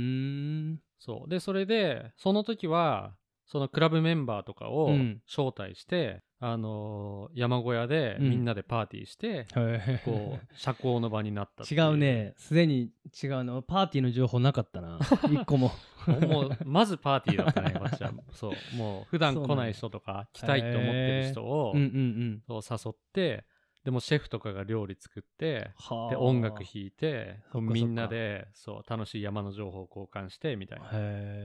[0.74, 0.80] ん。
[0.98, 1.28] そう。
[1.28, 5.22] でそれでその時はそのクラブメンバーとかをうん。
[5.26, 8.30] 招待して、あのー山小屋でうん。
[8.30, 12.34] みんなでパーティーして、へえこう社交の場になったっ違うね。
[12.36, 12.90] すでに
[13.22, 13.62] 違うの。
[13.62, 14.98] パーティーの情報なかったな。
[15.30, 15.70] 一個も。
[16.08, 18.12] もうまずパーティーだったねこっちは。
[18.34, 18.76] そう。
[18.76, 23.44] もう普段来ない人とか来たいって思ってる人をうんうんうんそう誘って
[23.84, 26.10] でもシェフとかが料理作ってはあ。
[26.10, 30.90] で音楽弾いてみんなでそう楽しい山の情報を交換してみたいな。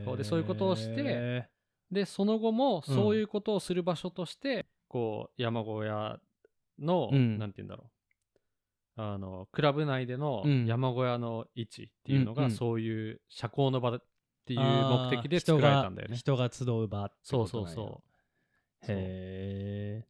[0.05, 0.17] そう。
[0.17, 1.47] でそういうことをして
[1.91, 6.19] でその後もそういうことをする場所として、こう山小屋
[6.79, 7.37] の、うん。
[7.37, 7.87] なんて言うんだろう。
[8.99, 10.65] あのクラブ内でのうん。
[10.65, 12.55] 山小屋の位置っていうのが、うんうん。
[12.55, 14.03] そういう社交の場っ
[14.45, 16.17] ていう目的で作られたんだよね。
[16.17, 18.85] 人が集う場ってそうそうそう。
[18.87, 20.05] へえ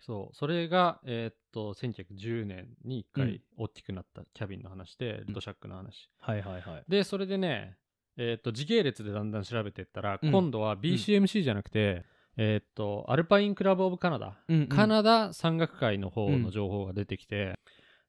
[0.00, 0.34] そう。
[0.34, 3.24] それがえーっと1910年に一うん。
[3.26, 6.08] 回大きくなったキャビンの話で、レッドシャックの話。
[6.18, 6.84] はいはいはい。
[6.88, 7.76] でそれでね
[8.16, 10.30] えーっと時系列でだんだん調べていったら、うん。
[10.30, 12.04] 今度は BCMC じゃなくて、
[12.36, 14.66] えーっとアルパインクラブ・オブ・カナダ、うんうん。
[14.68, 17.58] カナダ山岳会の方の情報が出てきて、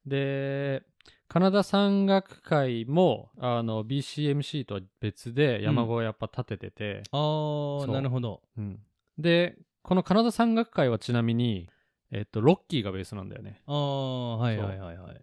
[0.06, 0.84] で
[1.28, 7.92] カナダ山岳会もあの BCMC とは別で山小屋やっぱ建ててて、あーそう。
[7.92, 8.42] なるほど。
[8.58, 8.80] うん。
[9.18, 11.70] でこのカナダ山岳会はちなみに、
[12.12, 13.62] えっと、ロッキーがベースなんだよね。
[13.66, 15.22] ああはいはいはいはい。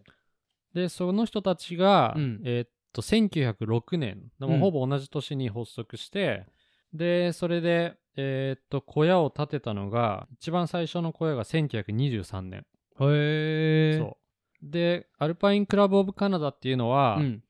[0.75, 2.43] でその人たちが、うん。
[2.45, 4.31] えっと1906年。
[4.41, 4.61] でもうん。
[4.61, 6.47] ほぼ同じ年に発足して、
[6.93, 12.67] でそれでえっと小屋を建てたのが一番最初の小屋が1923年。
[13.01, 14.19] へえそ
[14.61, 14.71] う。
[14.71, 17.43] でアルパインクラブ・オブ・カナダっていうのは、うん。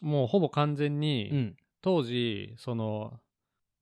[0.00, 1.56] もうほぼ完全に、うん。
[1.82, 3.18] 当時その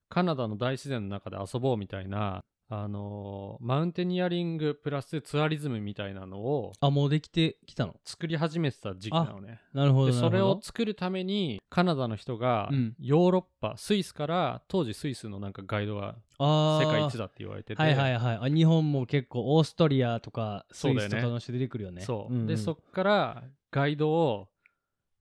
[0.09, 7.95] カナダの大自然の中で遊ぼうみたいなあのーマウンテニアリングプラスツアリズムみたいなのをあもうできてきたの？
[8.05, 9.61] 作り始めてた時期なのね。
[9.73, 12.95] なるほどでそれを作るためにカナダの人がうん。
[12.99, 16.85] ヨーロッパ、スイスから当時スイスのなんかガイドがあー。
[16.85, 17.81] 世界一だって言われてて。
[17.81, 18.39] はいはいはい。
[18.43, 21.19] あ日本も結構オーストリアとかスイそうだよね。
[21.19, 22.03] スとかの人出てくるよね。
[22.03, 22.47] そう、んん。
[22.47, 24.49] でそっからガイドを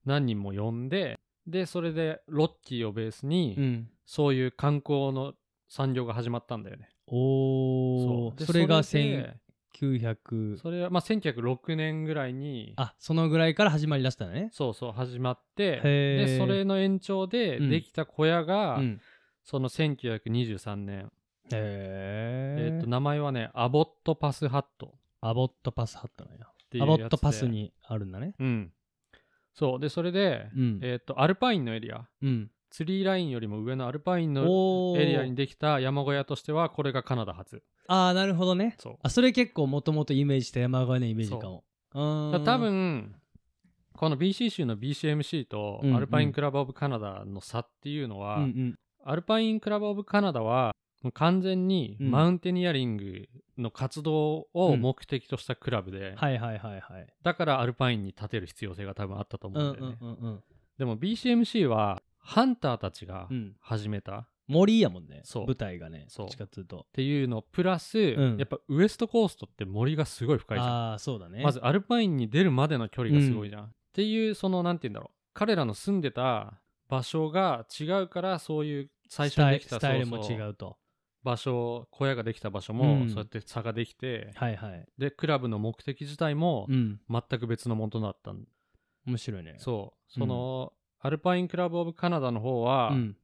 [0.04, 3.88] 何人も呼んででそれでロッキーをベースに、うん。
[4.04, 5.34] そういう観光の
[5.68, 9.36] 産業が始まったんだよねおおでそれがそれで
[9.80, 14.48] 1900それはまあ1906年ぐらいにあそのぐらいから始まりだしたね。
[14.52, 17.70] そうそう始まってでそれの延長でうん。
[17.70, 19.00] できた小屋が、うん。
[19.44, 21.12] その1923年、
[21.52, 24.94] へええっと名前はねアボットパスハット。
[25.20, 26.46] アボットパスハットなんや。
[26.82, 28.34] アボットパスにあるんだね。
[28.38, 28.72] うん。
[29.54, 29.80] そう。
[29.80, 30.80] でそれで、うん。
[30.82, 32.06] えっとアルパインのエリア。
[32.22, 37.62] うんツリーラインよりも上のアルパインのエリアにできた山小屋としてはこれがカナダ初。
[37.88, 38.76] ああなるほどね。
[38.78, 38.96] そう。
[39.02, 41.64] あそれ結構もともとイメージした山小屋のイメージかも。
[41.94, 41.98] う。
[41.98, 42.38] ー。
[42.38, 43.14] ん多分
[43.94, 45.96] この BC 州の BCMC とうんうん。
[45.96, 48.78] アルパインクラブ・オブ・カナダの差っていうのは、うんうん。
[49.04, 50.74] アルパインクラブ・オブ・カナダは
[51.14, 52.10] 完全にうん。
[52.10, 57.06] マウンテニアリングの活動を目的としたクラブで、はいはいはいはい。
[57.22, 60.42] だからアルパインに立てる必要性が多分あったと思ううんんだよね、うんうんうん
[60.78, 63.56] でも BCMC はハンターたちがうん。
[63.60, 64.18] 始めた。
[64.18, 65.22] っ森やもんね。
[65.24, 65.46] そう。
[65.46, 66.26] 舞台がねそう。
[66.26, 68.36] どっちかっつうとていうのプラス、ん。
[68.38, 70.68] やっぱウエストコーストって森がすごい深いじゃん。
[70.68, 71.42] ああそうだね。
[71.42, 75.18] まずアルパインに出るまでの距離がすごいじゃん、っていうそのなんて言うんだろう。
[75.34, 80.36] 彼らの住んでた場所が違うからそういう最初にできたスタイルそうそう。
[80.36, 80.76] も違うと。
[81.22, 83.08] 場所小屋ができた場所も、うん。
[83.08, 84.86] そうやって差ができてはいはい。
[84.96, 87.00] でクラブの目的自体もうん。
[87.10, 88.44] 全く別のものだったん。
[89.06, 89.56] 面白いね。
[89.58, 90.12] そう。
[90.12, 93.16] その、アルパインクラブ・オブ・カナダの方は、うん。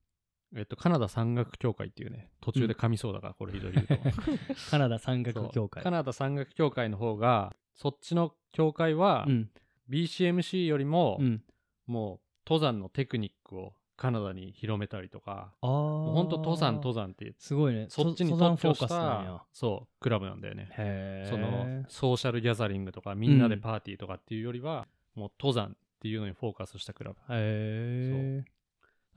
[0.55, 3.97] えっと、カナダ山岳協会っていうね途中で噛みそうだから、これひどい言うと
[4.71, 5.83] カナダ山岳協会。
[5.83, 9.51] カナダ山岳協会の方がそっちの協会は、うん。
[9.89, 11.43] BCMC よりも、うん。
[11.87, 15.71] もう登山のテクニックをカナダに広めたりとかああ。
[15.71, 17.87] もうほんと登山登山ってすごいね。
[17.89, 19.47] そっちに特化した。
[19.53, 21.31] そうクラブなんだよねへえ。
[21.31, 28.45] そのソーシャルギャザリングとかみんなでパーティーとかっていうよりは、もう登山っていうのにフォーカスしたクラブへえ。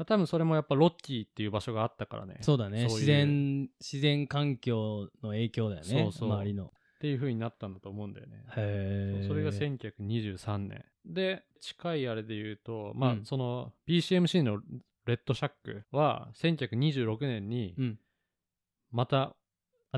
[0.06, 2.84] 多分それもやっぱロッキーっていう場所があったからねそうだね。
[2.84, 5.88] 自然、自然環境の影響だよね。
[5.88, 6.66] そうそう周りの。
[6.66, 6.70] っ
[7.00, 9.28] ていう風になったんだと思うんだよねへえ。
[9.28, 14.60] それが1923年で近いあれで言うとまあ、うんその BCMC の
[15.06, 18.00] レッドシャックは1926年にうん。
[18.92, 19.36] また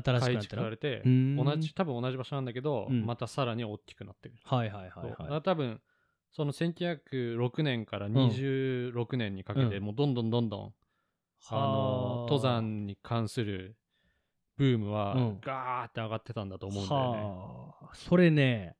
[0.02, 5.30] 改新しくなったら築されて、うん同じ多分同じ場所なんだけど、うんまたさらに大きくなってる、はいはいはいはい。
[5.30, 5.80] ら多分
[6.30, 9.84] その1906年から26年にかけて、うん。
[9.84, 10.74] もうどんどんどんどん、
[11.50, 13.76] あの登山に関する
[14.56, 15.38] ブームはうん。
[15.40, 17.94] ガーって上がってたんだと思うんだよね、はあ。
[17.94, 18.76] それね、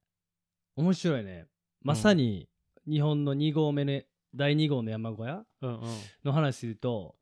[0.77, 1.47] 面白いね。
[1.83, 2.49] まさに
[2.89, 4.03] 日本の2号目の、
[4.35, 5.81] 第2号の山小屋うんうん。
[6.25, 7.17] の話すると、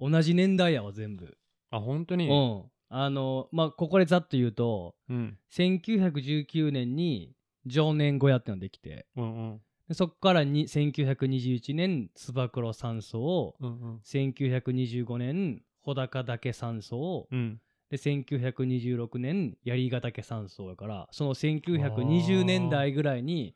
[0.00, 1.36] 同じ年代やわ、全部。
[1.70, 2.28] あ本当に？
[2.28, 2.64] うん。
[2.88, 5.38] あの、まあ、ここでざっと言うと、うん。
[5.52, 7.34] 1919年に
[7.66, 9.60] 常年小屋ってのができて、うんうん。
[9.88, 14.00] でそこからに1921年、つば九郎山荘、うんうん。
[14.04, 17.60] 1925年、穂高岳山荘、うん。
[17.90, 23.54] で1926年槍ヶ岳山荘やからその1920年代ぐらいに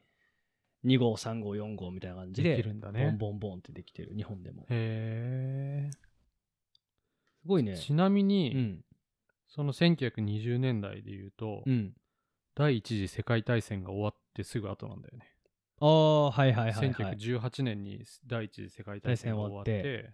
[0.84, 3.06] 2号3号4号みたいな感じでできるんだね。
[3.06, 4.66] ボンボンボンってできてる日本でも。
[4.68, 5.90] へ
[7.42, 7.72] すごいね。
[7.72, 8.84] えちなみに、うん。
[9.48, 11.92] その1920年代で言うと、うん
[12.58, 15.26] 第一次世界大戦が終わってすぐ後なんだよね。
[15.80, 17.16] ああはいはいはいはい。
[17.16, 20.10] 1918年に第一次世界大戦が終わって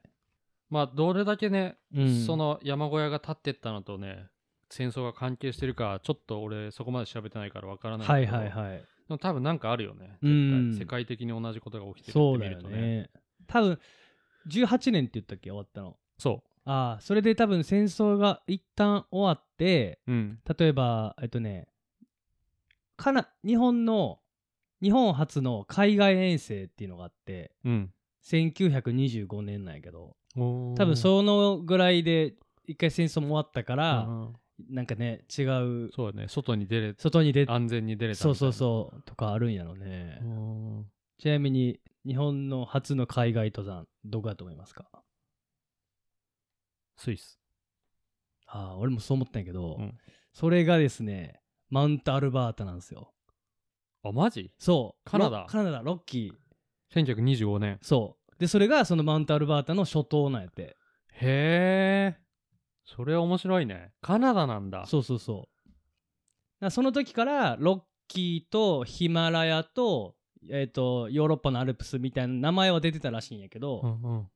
[0.69, 2.25] まあどれだけね、うん。
[2.27, 4.27] その山小屋が建ってったのとね
[4.69, 8.77] 戦争が関係してるかちょっと俺そこまで調べてないからわからないはいはいはい。
[8.77, 10.19] でも多分なんかあるよね。
[10.23, 10.77] うん。
[10.79, 12.77] 世界的に同じことが起きてるって見るとね。
[12.77, 13.11] ね。
[13.47, 13.79] 多分
[14.51, 15.97] 18年って言ったっけ終わったの。
[16.19, 20.39] そああそれで多分戦争が一旦終わってううん。
[20.59, 21.69] 例えばえっとね
[22.97, 24.21] かな日本の
[24.83, 27.91] 日本初の海外遠征っていうのがあってうん。
[28.25, 32.35] 1925年なんやけど多分そのぐらいで
[32.67, 34.09] 一回戦争も終わったから、
[34.71, 36.29] なんかね違うそうだね。
[36.29, 40.87] 外に出れ外に出安全に出れたそうそううそうとかあるんやろね、ん
[41.19, 44.89] ちなみに日本の初の海外登山どこだと思いますか？
[46.97, 47.39] スイス。
[48.47, 49.99] ああ俺もそう思ったんやけど、うん。
[50.33, 51.41] それがですね
[51.75, 53.13] マウントアルバータなんですよ。
[54.05, 54.53] あマジ？
[54.61, 55.11] そう。
[55.11, 55.41] カナダ？
[55.41, 57.05] ロカナダロッキー。
[57.05, 57.81] 1925年。
[57.83, 58.39] そう。
[58.39, 60.77] でそれがそのマウントアルバータの初頭なんやって。
[61.15, 62.19] へえ。
[62.85, 63.91] それは面白いね。
[64.03, 64.87] カナダなんだ。
[64.87, 65.71] そうそうそう。
[66.61, 70.15] だその時からロッキーとヒマラヤと,、
[70.49, 74.29] えー、とヨーロッパのアルプスみたいな名前は出てたらしいんやけど、うんうん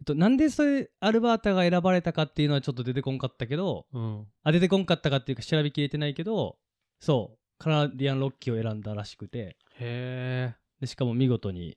[0.00, 4.26] えっと、なんでそれアルバータが選ばれたかっていうのはちょっと出てこんかったけどうん。
[4.44, 6.56] あ出てこんかったかっていうか調べきれてないけど
[7.00, 7.38] そう。
[7.58, 9.56] カナディアンロッキーを選んだらしくて。
[9.80, 11.76] へえでしかも見事に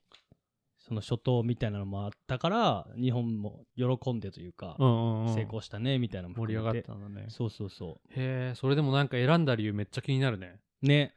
[0.77, 5.33] その初頭みたいなのもあったから日本も喜んでというか、うんうんうん。
[5.33, 7.27] 成功したねみたいなのも盛り上がったんだね。
[7.29, 10.59] そうそうそへえそれでもなんか選んだ理由めっちゃ気になるね。
[10.83, 11.13] うね。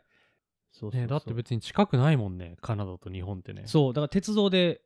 [0.73, 1.01] そうそうそう。
[1.01, 3.64] ねだって別に近くないもんねカナダと日本ってね。
[3.67, 3.93] そう。
[3.93, 4.84] だから鉄道で行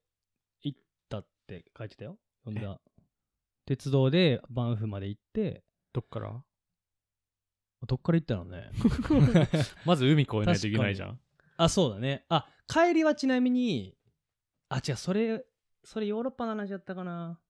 [1.55, 2.19] って書いてたよ。
[2.45, 2.79] 読んだ。
[3.65, 5.65] 鉄道でバンフまで行って。
[5.93, 6.43] どっから？
[7.87, 8.71] どっから行ったのね。
[9.87, 11.21] まず海越えないといけないじゃん。
[11.57, 12.25] あそうだね。
[12.29, 13.97] あ帰りはちなみに
[14.69, 15.45] あ違うそれ
[15.85, 17.41] それヨーロッパの話だったかな。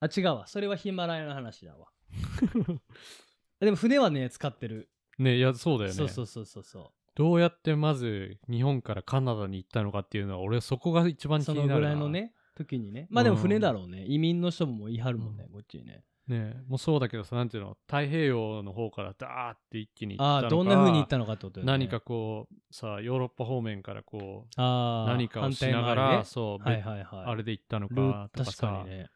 [0.00, 0.46] あ違うわ。
[0.46, 1.88] それはヒマラヤの話だわ。
[3.60, 4.88] でも船はね使ってる、
[5.18, 5.96] ねいやそうだよね。
[5.96, 11.88] そうそうそうそうそどうやってまず日本からカナダに行ったのかっていうのは俺そこが一番うその気になるな。
[11.88, 13.06] ぐらいのね時にね。
[13.10, 15.52] まあでも船だろうね、移民の人ももういはるもんね、うん。
[15.52, 16.04] こっちにね。
[16.26, 17.76] ねもうそうだけどさなんていうの？
[17.86, 21.72] 太平洋の方からダーって一気に行ったのかああどんな風に行ったのかってことよね。
[21.72, 26.24] 何かこうさヨーロッパ方面からこうあー何かをしながら、ね。
[26.24, 27.06] そう、はいはいはい。
[27.28, 29.06] あれで行ったのルかとか確さかにね。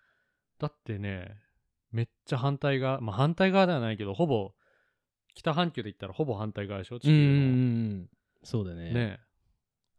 [0.59, 1.37] だってね
[1.91, 4.53] めっちゃ反対側まあ反対側ではないけどほぼ
[5.35, 7.17] 北半球で言ったらほぼ反対側でしょ地球の。
[7.17, 7.39] うんうんう
[8.05, 8.09] ん
[8.43, 8.93] そうだね。
[8.93, 9.21] ね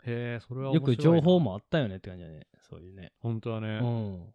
[0.06, 0.98] へえそれは面よ白いな。
[0.98, 3.12] く情報もあったよねって感じだねそういうね。
[3.20, 4.34] 本当はね、うん。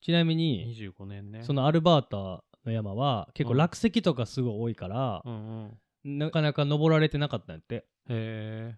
[0.00, 1.42] ちなみに25年ね。
[1.42, 3.58] そのアルバータの山は結構うん。
[3.58, 6.18] 落石とかすごい多いからう、んうん。
[6.18, 7.74] なかなか登られてなかったんやって。
[7.76, 8.76] へえ。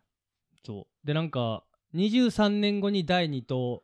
[0.64, 1.06] そう。
[1.06, 1.64] でなんか
[1.94, 3.82] 23年後に第2島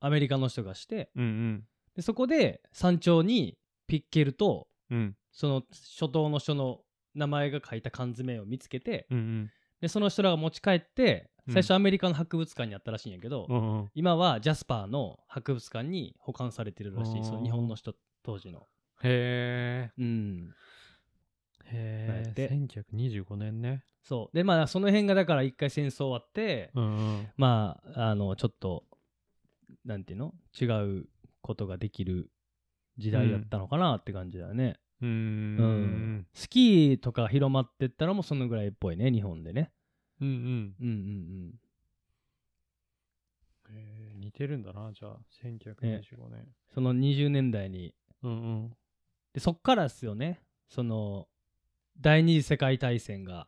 [0.00, 1.64] アメリカの人がしてうんうん。
[1.94, 5.16] でそこで山頂にピッケルとうん。
[5.32, 6.80] その初頭の人の
[7.14, 9.50] 名前が書いた缶詰を見つけてうんうん。
[9.80, 13.90] でその人らが持ち帰ってうん最初アメリカの博物館にあったらしいんやけど、うんうん。
[13.94, 18.66] 今はジャスパーの博物館に保管されてるらしいその日本の人当時の。
[19.02, 20.54] へうん。
[21.72, 23.84] えへえなんやって1925年ね。
[24.02, 24.36] そう。
[24.36, 26.86] でまあその辺がだから一回戦争終わって、うんう
[27.22, 27.28] ん。
[27.36, 28.84] まああのちょっと
[29.84, 30.34] なんていうの？
[30.60, 31.06] 違う
[31.42, 32.30] ことができる
[32.98, 35.10] 時代だったのかなって感じだよね、うーん。
[35.10, 36.26] うん。
[36.34, 39.70] スキーとか広まってったのもそのぐらいっぽいね日本でね
[40.20, 40.74] うんうん。
[40.80, 41.60] うんうん
[43.72, 46.48] へえ似てるんだなじゃあ1925年。
[46.74, 47.94] その20年代に。
[48.22, 48.34] うんう
[48.66, 48.70] ん。
[49.32, 50.42] でそっからですよね。
[50.68, 51.28] その
[52.00, 53.46] 第二次世界大戦が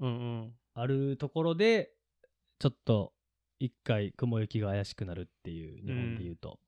[0.00, 0.10] うんう
[0.44, 0.52] ん。
[0.74, 1.92] あるところで
[2.58, 3.12] ちょっと
[3.58, 6.58] 一回雲行きが怪しくなるっていう日本で言うと。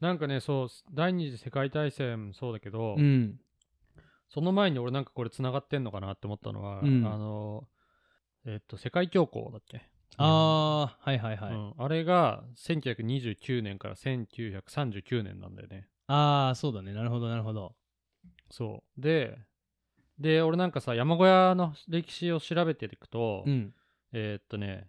[0.00, 3.38] なんかねそう第二次世界大戦もそうだけど、うん。
[4.28, 7.06] その前に俺なんかこれ繋がってんのかなって思ったのは、うん。
[7.06, 7.64] あの
[8.46, 9.82] えっと世界恐慌だっけ？
[10.18, 15.88] ああはいはいはい、うん、あれが1929年から1939年なんだよね。
[16.06, 16.92] ああそうだね。
[16.92, 17.74] なるほどなるほど。
[18.50, 19.00] そう。
[19.00, 19.38] で
[20.18, 23.74] で俺なんかさ山小屋の歴史を調べていくと、うん。
[24.12, 24.88] えーっとね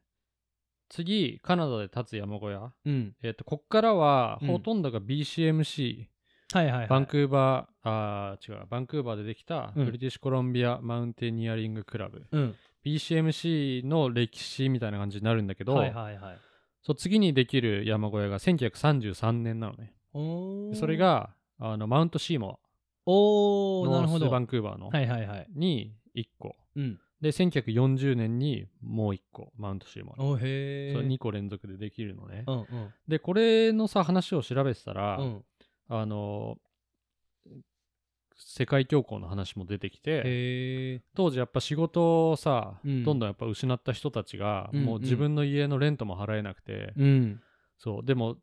[0.89, 2.73] 次カナダで建つ山小屋。
[2.85, 3.15] うん。
[3.23, 4.47] えーっとこっからはうん。
[4.47, 6.07] ほとんどが BCMC、
[6.53, 6.87] はいはいはい。
[6.87, 9.85] バンクーバーあー違うバンクーバーでできたうん。
[9.85, 12.55] ブリティッシュコロンビアマウンテニアリングクラブ、うん
[12.85, 16.37] BCMC の歴史みたいな感じになるんだけど、はいはいはい。
[16.81, 19.93] そう次にできる山小屋が1933年なのね。
[20.75, 22.57] それがあのマウントシーモア。
[23.05, 24.25] おーなるほど。
[24.25, 25.47] ノースバンクーバーの、はいはいはい。
[25.55, 26.55] に1個。
[26.75, 26.99] うん。
[27.21, 30.31] で1940年にもう1個マウントシーモアの。
[30.31, 32.65] おへえそう2個連続でできるのね、うんうん。
[33.07, 35.43] でこれのさ話を調べてたら、うん。
[35.87, 36.57] あの
[38.37, 43.03] 世界恐慌の話も出てきて当時やっぱ仕事をさ、うん。
[43.03, 47.41] どんどんやっぱ失った人たちが、うんもう自分の家のレントも払えなくて、うん。
[47.77, 48.05] そう。
[48.05, 48.37] でも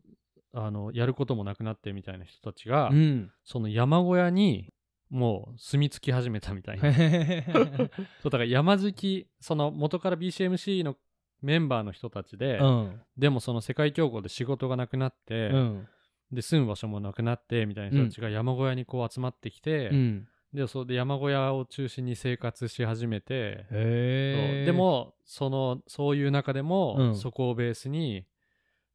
[0.53, 3.31] あのやることもなくなってみたいな人たちが、うん。
[3.45, 4.73] その山小屋に
[5.11, 6.93] もう住み着き始めたみたいな。
[8.23, 10.97] そうだから山好きその元から BCMC の
[11.43, 13.01] メンバーの人たちで、うん。
[13.17, 15.89] でもその世界恐慌で仕事がなくなって、うん
[16.33, 20.29] で住む場所もなくなってみたいな人たちが山小屋にこう集まってきて、うん。
[20.53, 27.17] でそれで山小屋を中心に生活し始めて、でもそのそういう中でも、うん。
[27.17, 28.25] そこをベースに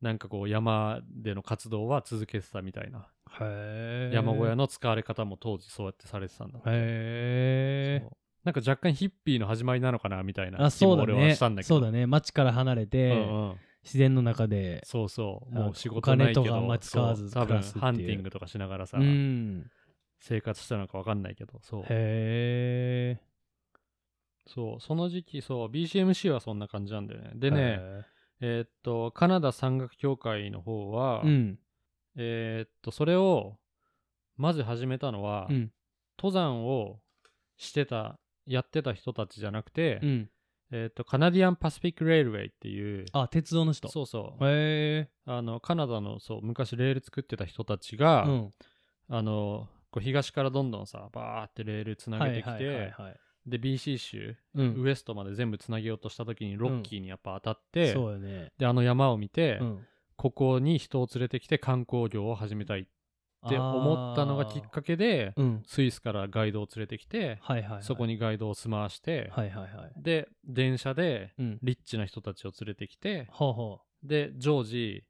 [0.01, 3.07] なんかこう山での活動は続けてたみたいな、
[4.11, 8.03] 山小屋の使われ方も当時そうやってされてたんだって。
[8.43, 11.75] なんか若干ヒッピーの始まりなのかなみたいなあそうだ気も俺はねしたんだけど。
[11.75, 12.05] そうだね。
[12.05, 13.55] 街から離れて、うんうん
[13.85, 15.57] 自然の中でそうそう。
[15.57, 16.41] あもう仕事ないけど。
[16.41, 19.69] お金とかあんま使わず多分ハンティングとかしながらさ、うん。
[20.19, 21.83] 生活したのか分かんないけどそう。
[21.83, 23.19] へえ
[24.47, 27.31] そうその時期そう BCMC はそんな感じなんだよね。
[27.35, 27.79] でね
[28.41, 31.59] えーっとカナダ山岳協会の方は、うん。
[32.15, 33.57] えーっとそれを
[34.35, 35.71] まず始めたのは、うん。
[36.17, 36.99] 登山を
[37.57, 38.17] してた
[38.47, 40.29] やってた人たちじゃなくて、うん
[40.71, 43.87] えーっとカナディアン・パシフィック・レールウェイっていうあ鉄道の人。
[43.89, 44.45] そうそう。
[44.45, 48.51] へえあのカナダのそう昔レール作ってた人たちが、うん。
[49.09, 53.19] あのこう東からどんどんさバーってレールつなげてきて、はいはいはいはい。
[53.45, 54.81] で BC 州、うん。
[54.81, 58.51] ウエストまで全部つなげようとした時にロッキーにやっぱ当たって、そうよね。
[58.57, 59.85] であの山を見て、うん。
[60.17, 62.85] ここに人を連れてきて観光業を始めたいっ
[63.49, 65.63] て思ったのがきっかけで、うん。
[65.65, 67.83] スイスからガイドを連れてきて、はいはいはい。
[67.83, 69.93] そこにガイドを住まわして、はいはいはい。
[70.01, 71.59] で電車でうん。
[71.61, 75.03] リッチな人たちを連れてきてほうほで常時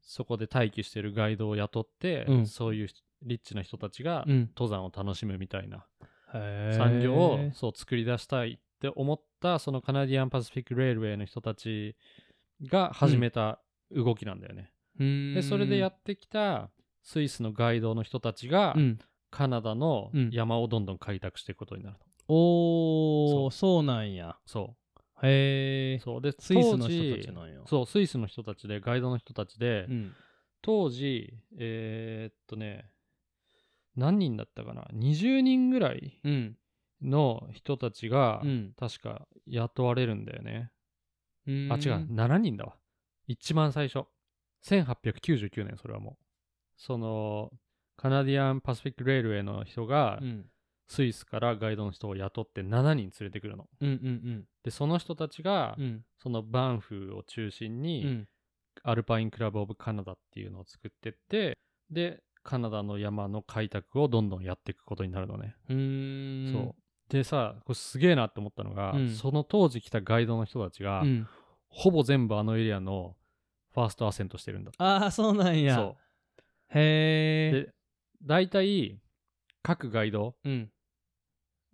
[0.00, 2.46] そこで待機してるガイドを雇って、うん。
[2.46, 2.88] そういう
[3.22, 5.86] リッチな人たちが登山を楽しむみたいな
[6.32, 11.94] 産業をそう作り出したいって思ったそのカナディアン・パシフィック・レールウェイの人たち
[12.64, 13.60] が始めた
[13.90, 14.72] 動きなんだよね。
[14.98, 16.70] ででそれでやってきた
[17.02, 18.98] スイスのガイドの人たちが、うん。
[19.30, 20.30] カナダのうん。
[20.32, 22.06] 山をどんどん開拓していくことになると。
[22.28, 23.82] おーそう。
[23.82, 24.36] なんや。
[24.46, 24.76] そ
[25.22, 26.20] へえうそう。
[26.20, 30.12] でスイスの人たちなんやそうスイスの人たちでガイドの人たちで、うん。
[30.60, 32.90] 当時えーっとね
[33.96, 36.56] 何人だったかな？20人ぐらいうん。
[37.02, 38.72] の人たちが、うん。
[38.78, 40.70] 確か雇われるんだよね。
[41.46, 41.68] うん。
[41.72, 42.12] あ違う。
[42.12, 42.76] 7人だわ。
[43.26, 44.06] 一番最初。
[44.64, 46.16] 1899年それはも
[46.84, 47.50] その
[47.96, 50.46] カナディアンパシフィックレールウェイの人がうん。
[50.88, 53.66] スイスからガイドの人を雇って7人連れてくるの。
[53.80, 55.84] うんうんでその人たちがうん。
[55.84, 58.28] うんそのバンフを中心うにん。
[58.82, 61.58] アルパインクラブ・オブ・カナダっていうのを作ってって
[61.90, 66.74] でカナダの山の開拓をどんどんやっていくことになるのね、うそう。
[67.08, 69.10] でさこれすげえなって思ったのが、うん。
[69.10, 71.28] その当時来たガイドの人たちが、うん。
[71.68, 73.16] ほぼ全部あのエリアの
[73.72, 75.76] ファーストアセントしてるんだああそうなんや。
[75.76, 75.96] そ
[76.74, 77.72] へえ
[78.24, 78.98] 大体
[79.62, 80.70] 各ガイドうん。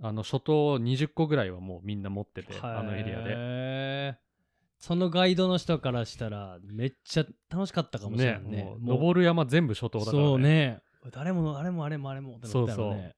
[0.00, 3.34] あの初頭20個ぐらいはもうみんな持っててあのエリアで。
[3.34, 4.18] で
[4.78, 8.62] そのガイドの人からしたらめっちゃ楽しかったかもしれねんね。
[8.62, 8.96] もうもう。
[8.96, 10.82] 登る山全部初頭だから、ね、そうね。
[11.10, 13.14] 誰もあれもあれもあれもってなったよね。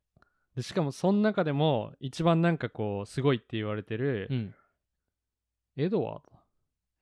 [0.56, 4.54] でしかもその中でも一番なんかこうすごいって言われてる、うん。
[5.76, 6.32] エドワード？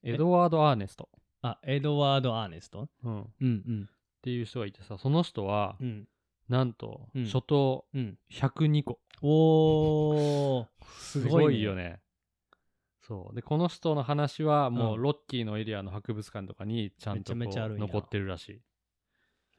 [0.03, 0.15] え？
[0.15, 1.09] エドワード・アーネスト、
[1.43, 2.89] あエドワード・アーネスト？
[3.05, 3.91] うん、っうんうん
[4.23, 6.09] ていう人がいてさその人は、うん。
[6.49, 7.25] なんとうん。
[7.25, 8.19] 初頭うん。
[8.33, 9.01] 102個。
[9.23, 10.67] おー。
[10.99, 12.01] すすごい,、よね。
[13.01, 13.35] そう。
[13.35, 15.03] でこの人の話はもううん。
[15.03, 18.53] ロッキーのエリアの博物館とかにちゃんと残ってるらしい。
[18.53, 18.61] へ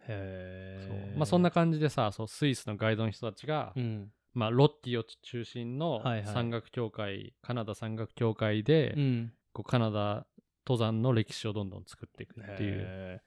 [0.07, 4.11] えまあそんな感じでさそうスイスのガイドの人たちが、うん。
[4.33, 6.33] まあ、ロッキーを中心のはいはい。
[6.33, 9.33] 山岳協会、カナダ山岳協会で、うん。
[9.53, 10.27] こうカナダ
[10.67, 13.21] 登山の歴史をどんどん作っていくっていう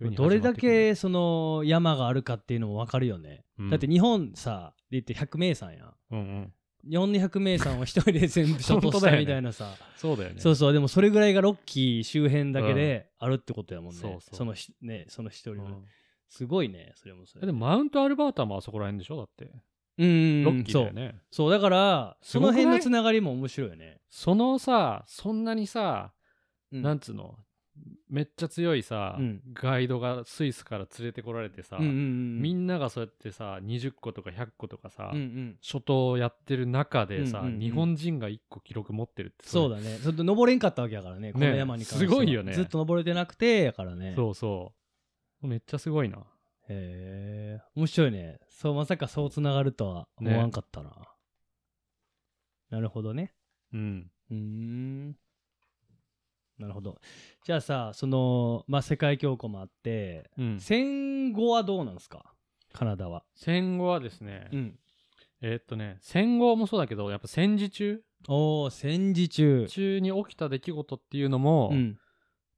[0.00, 3.70] どれだけその山があるかっていうのも分かるよね、うん。
[3.70, 5.94] だって日本さで言って百名山やん。
[6.12, 6.52] うんうん。
[6.88, 10.40] 日本の百名山を一人で全部初頭したみたいなさ、 そうだよね。
[10.40, 10.72] そうそう。
[10.72, 14.46] でもそれぐらいがロッキー周辺だけであるってことやもんね、そうそう。
[14.46, 15.84] のひねその一人の、うん。
[16.28, 17.40] すごいねそれもそれ。
[17.42, 19.16] えでもマウントアルバータもあそこら辺でしょ？
[19.16, 19.50] だって
[19.98, 20.44] うんうん。
[20.44, 21.20] ロうんッキーだよね。
[21.32, 21.48] そう。
[21.48, 21.50] そう。
[21.50, 26.14] だからその辺のつながりも面白いよね、そのさそんなにさ、
[26.70, 26.82] うん。
[26.82, 27.36] なんつうの？
[28.08, 29.40] めっちゃ強いさ、うん。
[29.52, 35.56] ガイドがスイスから連れてこられてさ、うんうんうんみんながそうやってさ20個とか100個とかさ、うんうん。
[35.62, 37.60] 初頭やってる中でさ、うんうんうん。
[37.60, 39.98] 日本人が1個記録持ってるってそうだね。
[40.02, 42.10] それと登れんかったわけやからねこの山に関しては。
[42.10, 42.52] すごいよね。
[42.54, 44.14] ずっと登れてなくてやからね。
[44.16, 44.72] そうそ
[45.42, 45.46] う。
[45.46, 46.18] めっちゃすごいな。
[46.68, 47.60] へえ。
[47.74, 48.40] 面白いね。
[48.48, 50.90] そうまさかそうつながるとは思わんかったな、
[52.70, 53.32] なるほどね。
[53.72, 54.10] うん。
[54.30, 55.16] うーん
[56.58, 56.98] なるほど。
[57.44, 60.60] じゃあさそのまあ世界恐慌もあってうん。
[60.60, 62.24] 戦後はどうなんですか？
[62.72, 63.24] カナダは。
[63.34, 64.78] 戦後はですね、うん。
[65.40, 68.02] えーっとね戦後もそうだけどやっぱ戦時中？
[68.26, 69.66] おお戦時中。
[69.68, 71.98] 中に起きた出来事っていうのも、うん。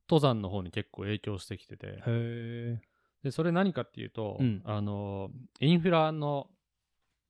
[0.08, 2.02] 登山の方に結構影響してきてて。
[3.22, 4.62] でそれ何かっていうと、うん。
[4.64, 5.30] あの
[5.60, 6.48] インフラの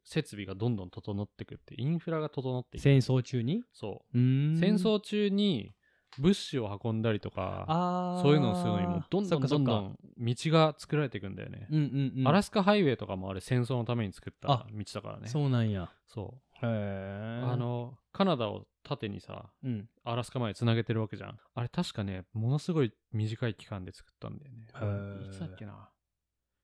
[0.05, 3.63] 設備がどんどん整ってくってインフラが整っていく戦争中に？
[3.73, 4.17] そう。
[4.17, 5.75] 戦争中に
[6.19, 12.29] 物資を運んだりとかそういうのをするのにもどんどんどんどん道が作られていくんだよね、うんうんうん。
[12.29, 15.29] アラスカハイウェイとかもあれ戦争のために作ったあ道だからね。
[15.29, 15.91] そうなんや。
[16.07, 16.67] そう。
[16.67, 19.89] へえあのカナダを縦にさうん。
[20.05, 21.39] アラスカまでつなげてるわけじゃん。
[21.55, 24.67] あれ確かねものすごい短い期間で作ったんだよね。
[25.27, 25.89] いつだっけな。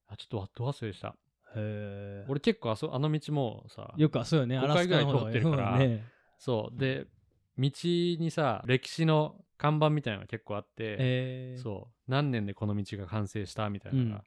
[0.08, 1.08] あちょっとわど忘れした。
[1.08, 1.14] へ
[1.56, 4.58] え俺結構あそあの道もさよくそうよね。
[4.58, 6.04] 5アラスカの方回ぐらい通ってるからうんね
[6.38, 6.78] そう。
[6.78, 7.06] で
[7.58, 11.62] 道にさ歴史の看板みたいなのが結構あって、えー。
[11.62, 14.24] そう何年でこの道が完成したみたいなのが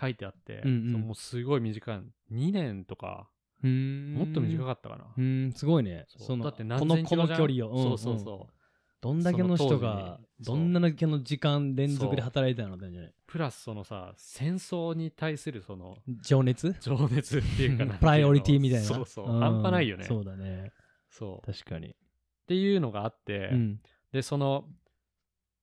[0.00, 2.00] 書いてあって、うんうもうすごい短い
[2.32, 3.28] 2年とか
[3.62, 6.06] もっと短かったかな、うーんすごいね。
[6.08, 8.54] そのだって何この千キロじゃんこの距離を、んそうそうそう。
[9.02, 16.74] どんだけの人がどんだけの時間連続で働いてたのってんじゃないプラスそのさ戦争に対するその情熱？
[16.80, 18.84] 情熱っていうかな プライオリティみたいな。
[18.84, 20.04] そうそう、ん半端ないよね。
[20.04, 20.72] そうだね。
[21.10, 21.50] そう。
[21.50, 21.96] っ確かに
[22.50, 23.78] ていうのがあって、うん。
[24.12, 24.64] でその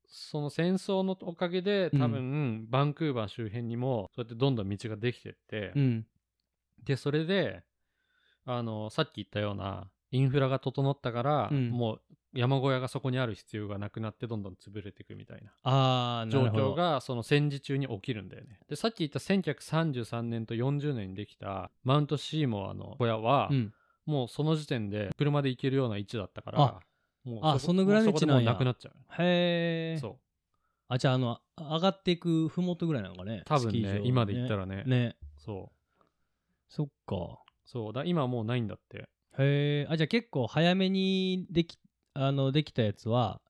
[0.05, 6.05] その戦争のおかげで多分、バンクーバー周辺にもそうやってどんどん道ができてって、うん。
[6.85, 7.61] でそれで
[8.45, 11.71] あのさっき言ったようなインフラが整ったから、うん。
[11.71, 12.01] もう
[12.33, 18.59] 山小屋がそこにある必要がなくなってどんどん潰れていくみたいな状況がその戦時中に起きるんだよね。
[18.69, 23.73] でさっき言った1933年と40年にできたマウントシーモアの小屋は、うん
[24.07, 26.79] もうその時点で車で行けるような位置だったからあ
[27.23, 28.53] もうこあそのぐらいの位置なんや。
[28.53, 30.15] なくなっちゃうへえそう。
[30.87, 34.01] あじゃああの上がっていくふもとぐらいなのかね多分スキー場ね。
[34.05, 34.83] 今で言ったらね。
[34.87, 35.17] ね。
[35.37, 36.03] そう。
[36.69, 37.43] そっか。
[37.65, 37.93] そう。
[37.93, 39.09] だ今はもうないんだって。
[39.37, 41.77] へえあじゃあ結構早めにでき
[42.13, 43.41] あのできたやつは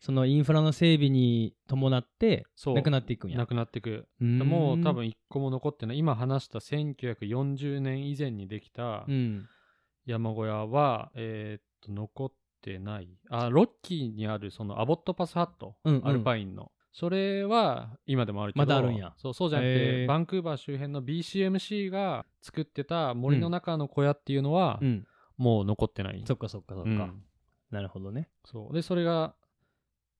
[0.00, 3.36] そのインフラの整備に伴ってなくなっていくんや。
[3.36, 5.98] なくなっていくもう多分一個も残ってない。
[5.98, 9.46] 今話した1940年以前にできたうん
[10.06, 13.08] 山小屋は、えーっと残ってない。
[13.28, 16.08] あロッキーにあるそのアボットパスハット、うんうん。
[16.08, 16.70] アルパインの。
[16.92, 19.14] それは今でもあるけどまだあるんや。
[19.16, 25.06] そうそうじゃなくて、バンクーバー周辺の BCMC が作ってた森の中の小屋っていうのは、うん。
[25.38, 26.22] もう残ってない。
[26.26, 27.22] そっかそっかそっか、うん。
[27.70, 28.28] なるほどね。
[28.44, 28.74] そう。
[28.74, 29.34] でそれが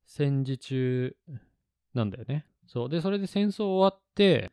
[0.06, 1.16] 戦時中
[1.94, 2.46] なんだよね。
[2.66, 2.88] そう。
[2.88, 4.50] でそれで戦争終わって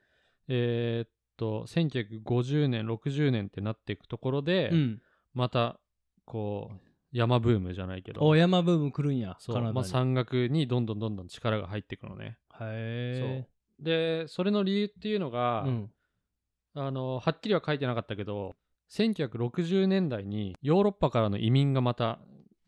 [0.48, 5.02] えーっと1950年60年ってなっていくところで、うん
[5.40, 5.80] また
[6.26, 6.78] こう
[7.12, 8.22] 山ブームじゃないけど。
[8.22, 12.38] お山ブーム来るんやそうまあ、山岳にどんどんどんどん力が入っていくのね。
[12.62, 13.48] へ
[13.80, 15.92] でそれの理由っていうのが、えうん。
[16.76, 18.56] あのはっきりは書いてなかったけど
[18.92, 22.20] 1960年代にヨーロッパからの移民がまた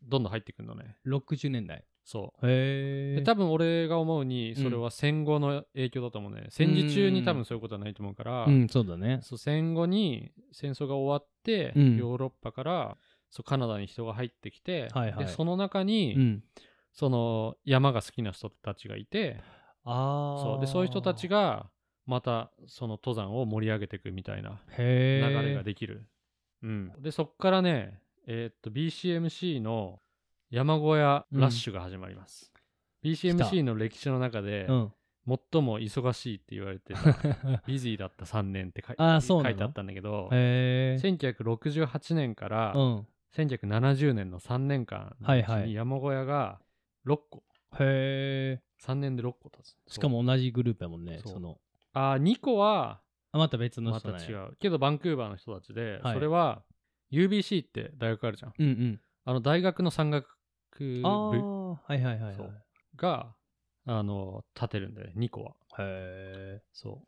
[0.02, 0.96] どんどん入ってくるのね。
[1.06, 1.84] 60年代。
[2.04, 2.46] そう。
[2.46, 3.20] へえ。
[3.20, 9.20] で多分俺が思うにそれは戦後の影響だと思うね、戦時中に多分そういうことはないと思うから、うんそうだね。
[9.22, 11.31] そう戦後に戦争が終わって、
[11.74, 11.96] うん。
[11.96, 12.96] ヨーロッパから
[13.30, 15.24] そうカナダに人が入ってきて、はいはい。
[15.26, 16.44] でその中に、うん。
[16.92, 19.40] その山が好きな人たちがいて
[19.84, 21.66] ああそうでそういう人たちが
[22.06, 26.06] またその登山を盛り上げていくみたいな流れができる、
[26.62, 30.00] うん、でそっからねえーっと BCMC の
[30.50, 32.52] 山小屋ラッシュが始まります、
[33.02, 34.92] BCMC の歴史の中でうん
[35.26, 43.06] 最も忙しいって言われてた ビジーだった3年って書い書いてあったんだけどへえ1968年からうん。
[43.34, 45.16] 1970年の3年間
[45.64, 46.60] に山小屋が
[47.06, 47.42] 6個。
[47.78, 49.94] へえ3年で6個立つ。
[49.94, 51.58] しかも同じグループやもんねその。
[51.94, 53.00] あ2個は
[53.32, 54.56] あまた別のまた人なんや違う。
[54.56, 56.14] けどバンクーバーの人たちで、はい。
[56.14, 56.62] それは
[57.10, 58.54] UBC って大学あるじゃん。
[58.58, 59.00] うんうん。
[59.24, 60.28] あの大学の山岳
[60.78, 61.02] 部。
[61.04, 62.36] ああはいはいはい
[62.96, 63.34] が
[63.86, 65.50] あの建てるんだよね2個は。
[65.78, 67.06] へえそう。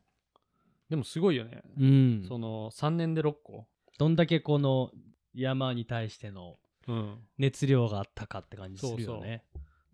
[0.90, 2.24] でもすごいよね、うん。
[2.28, 3.66] その3年で6個。
[3.98, 4.90] どんだけこの
[5.34, 6.56] 山に対しての
[6.86, 7.18] うん。
[7.38, 9.44] 熱量があったかって感じするよね。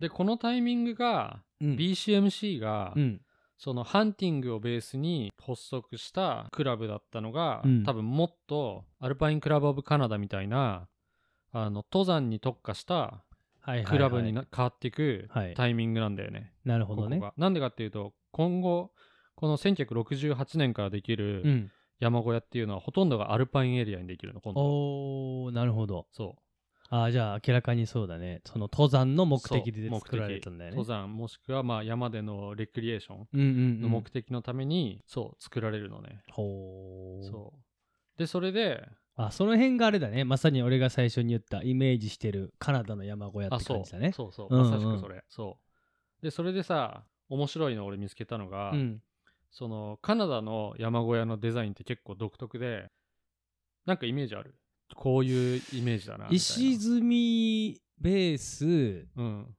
[0.01, 1.77] でこのタイミングが、うん。
[1.77, 3.21] BCMC が、うん。
[3.59, 7.85] そのハンティングをベースに発足したクラブだったのが、うん。
[7.85, 10.89] 多分もっとアルパインクラブ・オブ・カナダみたいな
[11.53, 13.23] あの登山に特化した
[13.85, 15.55] クラブにな変わっていくはい。
[15.55, 16.53] タイミングなんだよね。
[16.65, 17.17] なるほどね。
[17.17, 17.35] ここが。
[17.37, 18.93] なんでかっていうと今後
[19.35, 21.71] この1968年からできるうん。
[21.99, 26.07] 山小屋っていうのはほとんどがアルパインエリアにできるの今度おーなるほど。
[26.13, 26.37] そ
[26.93, 28.41] ああじゃあ明らかにそうだね。
[28.45, 29.71] その登山のう目的。
[29.71, 30.77] で作られたんだよね。
[30.77, 33.81] 登山もしくはまあ山でのレクリエーションうんうんうん。
[33.83, 38.19] の目的のために、そう作られるのね、ほうそう。
[38.19, 38.89] でそれで
[39.27, 40.25] あその辺があれだね。
[40.25, 44.13] まさに俺が最初に言ったイメージしてるカナダの山小屋って感じだね。
[44.13, 44.33] そう。
[44.33, 45.23] そう、まさしくそれ。
[45.29, 45.59] そ
[46.21, 46.25] う。
[46.25, 49.03] でそれでさ面白いの俺見つけたのが、うん。
[49.51, 52.91] そのカナダの山小屋のデザインって結構独特で
[53.85, 54.55] なんかイメージある？
[54.95, 56.29] こういうイメージだな。
[56.31, 59.55] 石積みベースうん。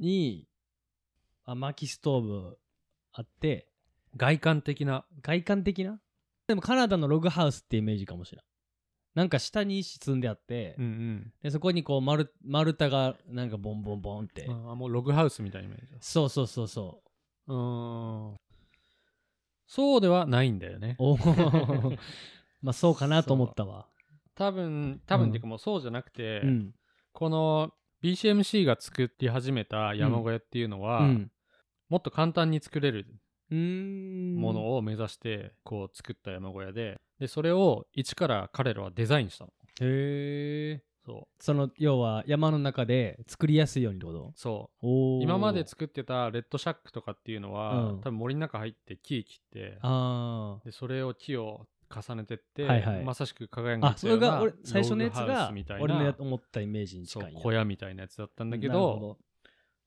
[0.00, 0.48] に
[1.44, 2.58] あ薪ストーブ
[3.12, 3.68] あって
[4.16, 5.04] 外観的な。
[5.22, 6.00] 外観的な？
[6.48, 8.44] でもカナダのログハウスってイメージかもしれん
[9.16, 11.32] なんか下に石積んであって、うんうん。
[11.42, 17.02] でそこにこう丸丸太がなんかボンボンボンって、あもうログハウスみたいなイメージそうそうそうそ
[17.48, 17.50] う。
[17.50, 18.32] ー。
[18.34, 18.36] ん
[19.66, 20.96] そうではないんだよね。
[20.98, 21.98] おー。
[22.60, 23.88] まあそうかなと思ったわ。
[24.34, 26.74] 多分多分うんっていうかもうそうじゃなくて、うん。
[27.12, 31.32] この BCMC が作り始めた山小屋っていうのは、うん。
[31.88, 33.06] もっと簡単に作れる
[33.48, 39.52] ものを目指してこう作った山小屋ででそれを一から彼らはデザインしたの。
[39.80, 44.18] へえそその要は山の中で作りやすいようにってこと？
[44.28, 44.32] う。
[44.34, 48.00] そう今まで作ってたレッドシャックとかっていうのは、うん。
[48.00, 53.04] 多分森の中入って木切ってあでそれを木を重ねてって、はいはい。
[53.04, 58.98] まさしく輝あがあそれが俺最初のやつが俺のや思ったイメージに近い小屋みたいなやつだったんだけなるど。
[58.98, 59.18] ほ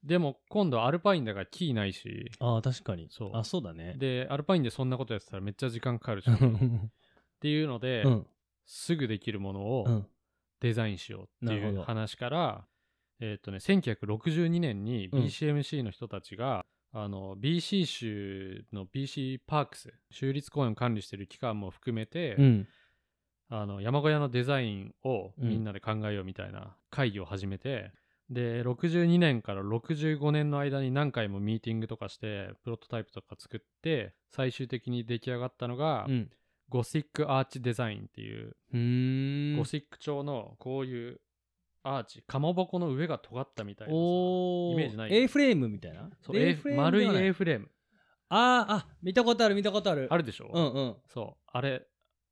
[0.01, 2.31] でも今度アルパインだから木ないし。
[2.39, 3.09] ああ確かに。
[3.11, 3.31] そう。
[3.33, 3.95] あそうだね。
[3.97, 6.29] でアルパインでそんなことやってたらめっちゃ時間かかるし
[7.39, 8.27] っていうので、うん。
[8.65, 10.07] すぐできるものうをん。
[10.59, 12.65] デザインしようっていう話から、
[13.21, 15.23] えっ、とね1962年にうん。
[15.23, 22.67] BCMC の人たちが、あの BC 州の BC パークス州立公園を管理している機関も含めて、うん。
[23.51, 25.49] あの山小屋のデザインをうん。
[25.49, 27.93] みんなで考えようみたいな会議を始めて、
[28.29, 36.29] で62年から65年の間に何回もミーティングとかしてプロトタイプとか作って最終的に出来上がったのが、うん
[36.69, 38.55] ゴシックアーチデザインっていう、
[39.57, 41.19] ゴシック調のこういう
[41.83, 46.09] アーチかまぼこの上が尖ったみたいなイメージない A フレームみたいな？
[46.21, 47.69] そう A フレーム丸い A フレーム。
[48.29, 50.07] あーあ見たことある見たことある。
[50.11, 50.95] あるでしょ、うんうん。
[51.07, 51.49] そう。
[51.51, 51.87] あれ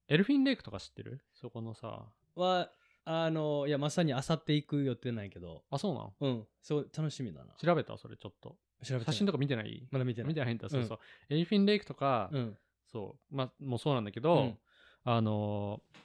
[0.10, 1.22] エルフィンレイクとか知ってる？
[1.34, 2.06] そこのさ。
[2.36, 2.70] は
[3.06, 5.64] あのいやまさにあさって行く予定なんやけど。
[5.72, 6.32] あそうなん？
[6.32, 6.48] うん。
[6.62, 7.54] そう楽しみだな。
[7.56, 7.98] 調べた？
[7.98, 8.58] それちょっと。
[8.84, 9.88] 調べて写真とか見てない？
[9.90, 10.28] まだ見てない。
[10.28, 10.84] 見てないんだ、うんそう。
[10.84, 12.58] そうエリフィンレイクとか、うん
[12.98, 13.36] そう。
[13.36, 14.58] まあもうそうなんだけど、うん。
[15.04, 15.98] あのー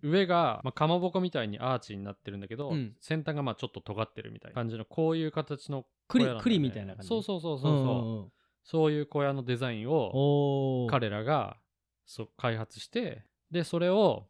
[0.00, 2.94] 上が、まあ、かまぼこみたいにアーチになってるんだけど、うん。
[3.00, 6.40] 先端がまあちょっと尖ってるみたいな感じのこういう形の栗小屋ね。
[6.40, 7.08] 栗みたいな感じ？
[7.08, 8.32] そうそうそうそうそう、んんん。
[8.62, 11.56] そういう小屋のデザインを彼らが
[12.06, 14.28] そう開発してでそれを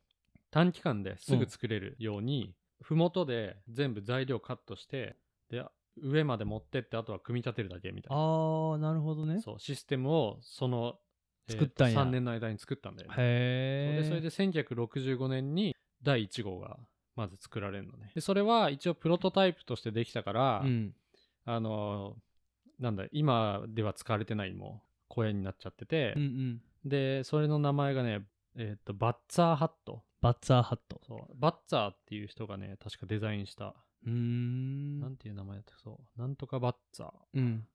[0.50, 5.16] 短期間ですぐ作れるように、麓で全部材料カットして
[5.50, 5.62] で
[6.00, 8.22] 上まで持ってってあとは組み立てるだけみたいな。
[8.22, 9.42] ああなるほどね。
[9.42, 10.94] そうシステムをその、
[11.48, 12.00] 作ったんや。
[12.00, 13.14] 3年の間に作ったんだよね。
[13.18, 16.78] へえそれで1965年に第1号が
[17.16, 18.12] まず作られるのね。
[18.14, 20.94] でそれは一応プロトタイプとしてできたから、うん。
[21.44, 22.16] あの
[22.78, 26.60] なんだ今では使われてないもう小屋になっちゃっててうんう、ん。
[26.84, 28.22] でそれの名前がね
[28.56, 30.02] えっ、とバッツァーハット。
[30.20, 31.00] バッツァーハット。
[31.06, 31.34] そう。
[31.36, 33.74] バッツァーっていう人がね確かデザインした、
[34.06, 35.00] うーん。
[35.00, 36.20] なんていう名前だったそう。
[36.20, 37.08] なんとかバッツァー。
[37.08, 37.66] っうん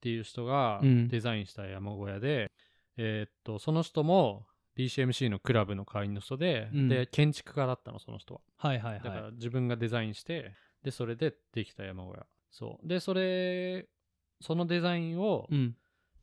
[0.00, 1.08] ていう人がうん。
[1.08, 2.50] デザインした山小屋で、
[2.96, 6.88] えーっとその人も BCMC のクラブの会員の人で、うん。
[6.88, 8.40] で建築家だったのその人は。
[8.56, 12.26] はいはいだからはい自分がデザインしてでそれでできた山小屋。
[12.50, 12.88] そう。
[12.88, 13.86] でそれ
[14.40, 15.76] そのデザインを、うん。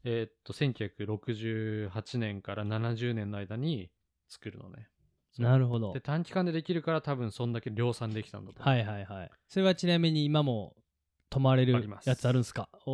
[0.04, 3.90] えーっと1968年から70年の間に
[4.30, 4.88] 作るのね。
[5.38, 5.94] なるほど。
[5.94, 9.32] で短期間でできるから多分そんだけ量産できたんだとはいはいはい。
[9.48, 10.76] それはちなみに今も
[11.34, 12.70] 泊まれるやつあるんすか？
[12.86, 12.92] お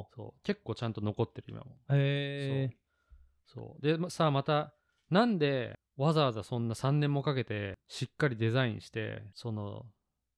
[0.00, 0.42] おそう。
[0.44, 1.76] 結構ちゃんと残ってる今も。
[1.90, 2.76] へえ
[3.46, 3.82] そう。
[3.82, 4.72] でまさあまた
[5.10, 9.86] なんでわざわざそんな3年もかけてしっかりデザインしてその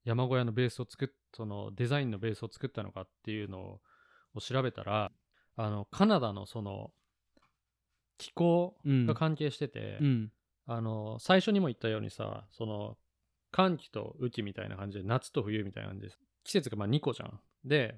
[0.04, 3.80] 山小屋のベースを作っそのデザインのベースを作ったのかっていうの
[4.34, 5.12] を調べたら
[5.56, 6.92] あのカナダのその
[8.16, 9.06] 気候うん。
[9.06, 10.32] が関係してて、うん。
[10.66, 12.96] あの最初にも言ったようにさその
[13.52, 16.12] 寒気と雨季みたいな感じで夏と冬みたいな感じで
[16.48, 17.38] 季節がまあ2個じゃん。
[17.64, 17.94] で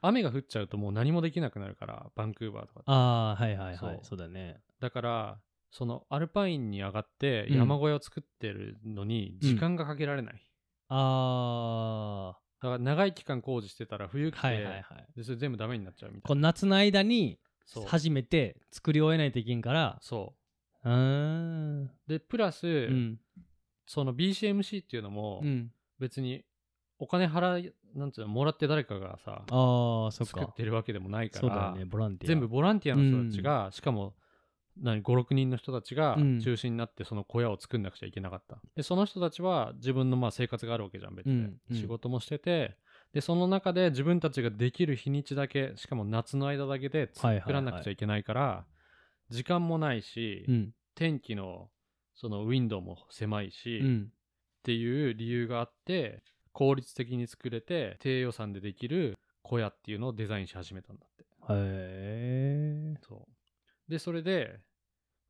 [0.00, 2.90] 雨が降っちゃうともう何もできなくなるからバンクーバーとかって。
[2.90, 4.00] ああはいはいはい。
[4.02, 4.18] そう。
[4.18, 4.62] だね。
[4.80, 5.38] だから
[5.70, 7.56] そのアルパインに上がってうん。
[7.58, 10.42] 山小屋を作ってるのに時間がかけられない、
[10.88, 14.82] あだから長い期間工事してたら冬来て、あはいはいはい。
[15.14, 16.40] でそれ全部ダメになっちゃうみたこいな。
[16.40, 17.38] の夏の間に
[17.86, 19.98] 初めて作り終えないといけんから。
[20.00, 20.34] そ
[20.82, 20.88] う。
[20.88, 21.82] ーん。
[21.84, 23.20] うでプラス、うん。
[23.86, 25.70] その BCMC っていうのもうん。
[25.98, 26.42] 別に
[27.02, 32.28] お金払いなんつうのもらって誰かがさああそっ作っかてるわけでもないからそうだよねボランティア。
[32.28, 34.14] 全部ボランティアの人たちが、しかも
[34.80, 36.40] 何56人の人たちがうん。
[36.40, 41.76] 中心になってその小屋を作んなくちゃいけなかった、でその人たちは自分のまあ生活があるわけじゃん別で、うんうん。
[41.76, 42.76] 仕事もしてて
[43.12, 48.66] でその中で自分たちができる日にちだけしかも夏の間だけではいはいはい作らなくちゃいけないから、
[49.30, 50.74] 時間もないし、うん。
[50.94, 51.70] 天気の
[52.14, 54.12] そのウィンドウも狭いし、っうん。
[54.62, 56.22] ていう理由があって
[56.52, 61.24] 効率的に作れて低予算でできる小屋っていうのをデザインし始めたんだって。
[61.24, 63.90] へえそう。
[63.90, 64.60] でそれで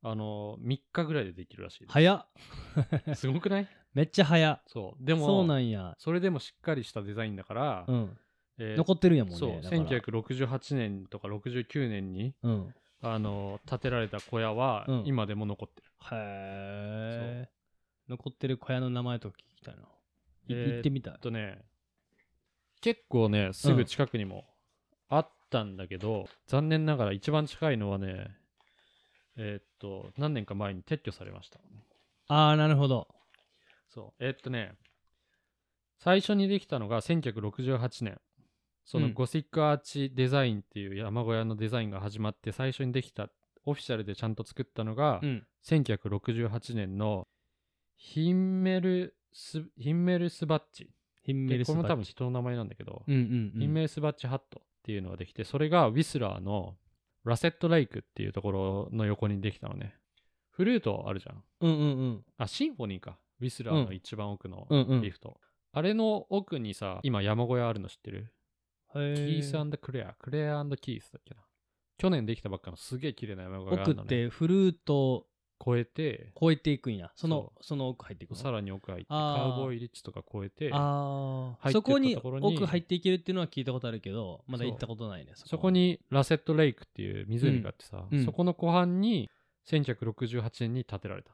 [0.03, 1.91] あの3日ぐらいでできるらしいです。
[1.93, 2.25] 早っ。
[3.15, 3.67] すごくない？
[3.93, 4.61] めっちゃ早っ。
[4.67, 5.05] そう。
[5.05, 5.95] でもそうなんや。
[5.99, 8.17] それでもしっかりしたデザインだから、うん。
[8.57, 9.61] えー残ってるんやもんねそう。
[9.61, 9.83] だから。
[9.83, 12.75] 1968年とか69年にうん。
[13.03, 15.03] あの建てられた小屋はうん。
[15.05, 17.49] 今でも残ってる、へえ
[18.07, 19.83] 残ってる小屋の名前とか聞きたいな、
[20.47, 21.13] 行ってみたい。
[21.13, 21.59] えっとね
[22.81, 24.45] 結構ねすぐ近くにも
[25.09, 28.27] あったんだけど、残念ながら一番近いのはね
[29.37, 31.59] えーっと何年か前に撤去されました。
[32.27, 33.07] ああなるほど。
[33.89, 34.23] そう。
[34.23, 34.73] えーっとね
[35.99, 38.19] 最初にできたのが1968年。
[38.85, 39.13] そのうん。
[39.13, 43.29] ゴシックアーチデザインっていう山小屋のデザインが始まって最初にできた
[43.65, 45.45] オフィシャルでちゃんと作ったのが、うん。
[45.67, 47.27] 1968年の
[47.95, 50.89] ヒンメルスヒンメルスバッチ。
[51.23, 53.59] ヒンメでこれも多分ルスバッチ人の名前なんだけど、うんうんうん。
[53.59, 56.75] ヒンメルスバッチハットっていうのができてそれがウィスラーの
[57.23, 59.95] ラセットレイクっていうところの横にできたのね。
[60.49, 61.43] フルートあるじゃん。
[61.61, 62.25] うんうんうん。
[62.37, 63.17] あシンフォニーか。
[63.39, 64.81] ウィスラーの一番奥のうん。
[64.81, 65.39] うんリフト、
[65.73, 68.33] あれの奥にさ今山小屋あるの知ってる？
[68.95, 70.13] へキースークレア。
[70.19, 71.41] クレアキースだっけな。
[71.97, 75.27] 去年できたばっかのすげえ綺麗な山小屋があるの、ね、奥ってフルート
[75.61, 77.11] 越えて越えていくんや。
[77.15, 78.37] そのそその奥入っていくの？
[78.37, 88.19] さらに奥入ってカウボーイリッチとか越えてああ入ってったそこに奥入っていけるっていうのは聞いたことあるけどまだ行ったことないねそこにラセットレイクっていう湖があってさ、うん。
[88.19, 88.25] うん。
[88.25, 89.29] そこの湖畔に
[89.67, 91.31] 1968年に建てられた。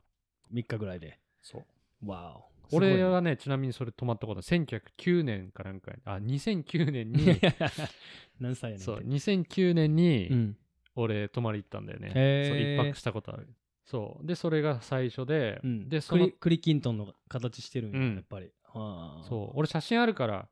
[0.53, 1.19] 3日ぐらいで。
[1.41, 1.63] そ
[2.03, 2.09] う。
[2.09, 2.37] わ
[2.71, 4.59] お俺はねちなみにそれ泊まったことない。
[4.59, 7.39] 1909年かなんかにあ2009年に
[8.39, 10.57] 何歳やねんそう2009年にうん。
[10.97, 12.09] 俺泊まり行ったんだよね、
[12.47, 13.47] そう一泊したことある
[13.89, 14.27] そう。
[14.27, 18.15] でそれが最初で、うん、でそのクリクリキントンの形してるんや、うん。
[18.15, 18.51] やっぱり。
[18.63, 19.57] はあそう。
[19.57, 20.49] 俺写真あるから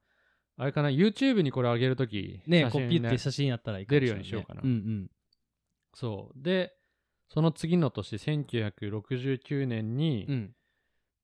[0.57, 4.61] あれかな？YouTube にこれ上げるときね写真こうピュッて写真やったらいいかも出るようにしようかな。
[4.63, 5.11] うんうん。
[5.93, 6.41] そう。
[6.41, 6.73] で
[7.27, 10.51] その次の年1969年に、うん。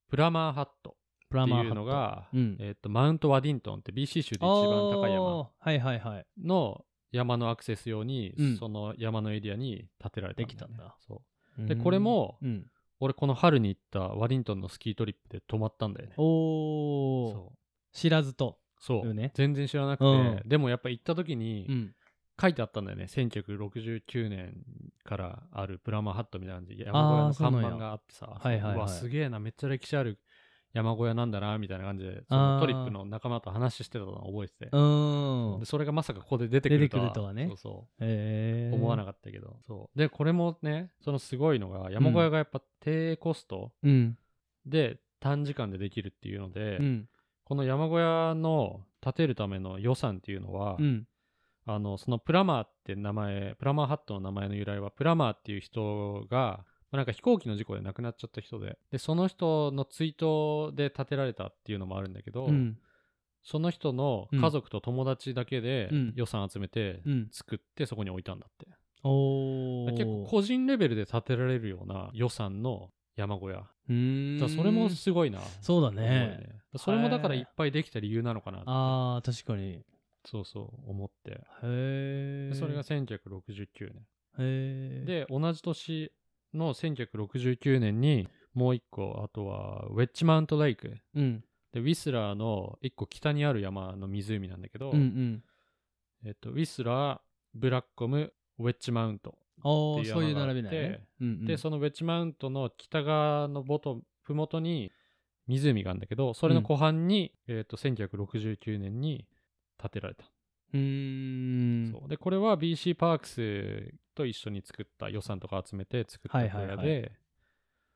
[0.09, 0.97] プラマーハット
[1.30, 1.76] プラっていうマーハット。
[1.76, 2.57] のが、うん。
[2.59, 6.26] えっとマウント・ワディントンって BC 州で一番高い山はいはいはい。
[6.43, 6.84] の
[7.14, 8.57] 山のアクセス用に、うん。
[8.57, 10.45] その山のエリアに建てられたね。
[10.45, 10.97] できたんだ。
[11.07, 11.31] そう
[11.68, 12.66] でこれもうん。
[13.03, 16.14] 俺この春に行ったワディントンのスキートリップで泊まったんだよね。
[16.18, 17.53] おお。
[17.93, 18.59] 知らずと。
[18.80, 19.32] そう、よね。
[19.34, 20.41] 全然知らなくて、うん。
[20.45, 21.95] でもやっぱ行った時にうん。
[22.39, 23.05] 書いてあったんだよね。
[23.05, 24.55] 1969年
[25.03, 26.86] からあるプラマーハットみたいな感じで。
[26.86, 28.28] 山小屋の看板があってさ。
[28.39, 28.76] はいはいはい。
[28.76, 29.39] うわすげえな。
[29.39, 30.20] めっちゃ歴史ある
[30.74, 35.65] 山小屋なんだなみたいな感じでそのトリップの仲間と話してたのを覚えててうーんで。
[35.65, 38.76] それがまさかここで出てくるとは出てくるとはねそうそへえ。
[38.76, 44.17] う思わなかったけど、そうでこれもねそのすごいのが山小屋がやっぱ低コストうん。
[44.65, 47.09] で短時間でできるっていうので、うん。
[47.43, 51.05] この山小屋の建てるための予算っていうのは、うん。
[51.65, 62.78] あのそのプラマーって名前プラマーハットの名前の由来はプラマーっていう人がまあなんか飛行機の事故で亡くなっちゃった人ででその人の追悼で建てられたっていうのもあるんだけど、うん。
[63.44, 67.28] その人の家族と友達だけでうん予算集めてうん。
[67.32, 68.68] 作ってそこに置いたんだって。
[69.04, 73.68] 結構個人レベルで建てられるような予算の山小屋
[74.39, 76.62] だそれもすごいなそうだ思うよね。
[76.78, 79.84] それもだからいっぱいできた理由なのかなああ、確かに。
[80.26, 82.56] そうそう思ってへえで。
[82.56, 84.06] それが1969年
[84.38, 86.12] へえ。、で同じ年
[86.54, 91.43] の1969年にもう一個あとはウェッジマウントレイクうん。
[91.74, 95.43] でウィスラーの一個北にある山の湖なんだけど、うんうん。
[96.26, 97.20] えっと、ウィスラー
[97.54, 99.34] ブラッコムウェッジマウント、っ
[100.04, 101.08] ていうそういう山があって並びなんやね。
[101.22, 101.45] うんうん。
[101.45, 104.91] でそのウェッジマウントの北側のボトふもとに
[105.47, 109.26] 湖があるんだけどそれの湖畔に、えっと1969年に
[109.78, 110.26] 建てられた、
[110.74, 111.91] うーん。
[111.91, 117.12] そうでこれは BC パークスと一緒に作った予算とか集めて作った小屋で、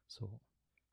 [0.08, 0.30] そう。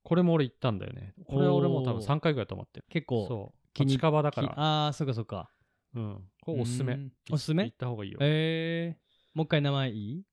[0.02, 1.14] これも俺行ったんだよね。
[1.26, 2.06] これは俺も多分おー。
[2.06, 2.86] 3回ぐらい泊まってる。
[2.88, 3.86] 結構、そう。
[3.86, 4.52] 近場だきから。
[4.56, 5.50] ああ、そっかそっか。
[5.94, 6.28] うん。
[6.40, 6.94] これおすすめ。
[6.94, 7.12] うん。
[7.30, 7.64] おすすめ？
[7.64, 8.18] 行った方がいいよ。
[8.20, 8.98] ええ。
[9.34, 10.24] もう一回名前いい？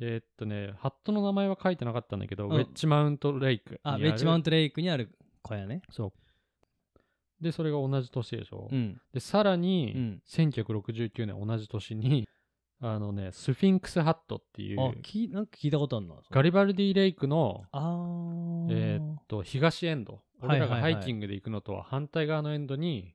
[0.00, 2.52] えーっとねハットの名前は書いてなかったんだけど、うん。
[2.52, 5.82] ウェッジマウントレイクにあ、ウるェッジマウントレイクにある小屋ね。
[5.90, 6.12] そう。
[7.42, 9.00] でそれが同じ年でしょ、うん。
[9.12, 10.22] でさらに、うん。
[10.28, 12.28] 1969年同じ年に
[12.80, 16.14] あのねスフィンクスハットっていうあ、きなんか聞いたことあるな。
[16.30, 18.66] ガリバルディレイクのあー。
[18.70, 23.14] えーっと東エンドはいはいはい俺らがハイキングで行くのとは反対側のエンドに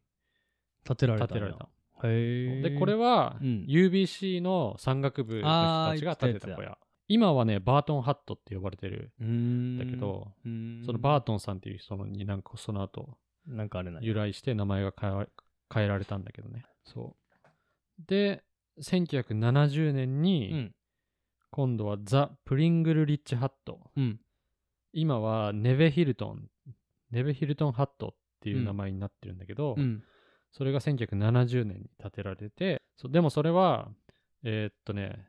[0.84, 1.28] 建てられた。
[1.28, 1.70] 建てられた
[2.04, 2.62] へえ。
[2.70, 9.78] でこれは、うん UBC の山岳部の人たちが建てた小屋今はねバートンハットって呼ばれてるうーん。
[9.78, 15.28] だけど、うーんそのバートンさんっていう人になんかその後なんかあれな由来して名前が変え
[15.74, 17.16] 変えられたんだけどねそ
[18.00, 18.44] うで
[18.82, 20.76] 1970年うにん。
[21.50, 24.20] 今度はザ・プリングル・リッチ・ハットうん。
[24.94, 26.50] 今はネベヒルトン
[27.12, 30.04] ネベヒルトンハットっていう名前になってるんだけど、うん。
[30.52, 33.90] それが1970年に建てられてそうでもそれは
[34.44, 35.28] えーっとね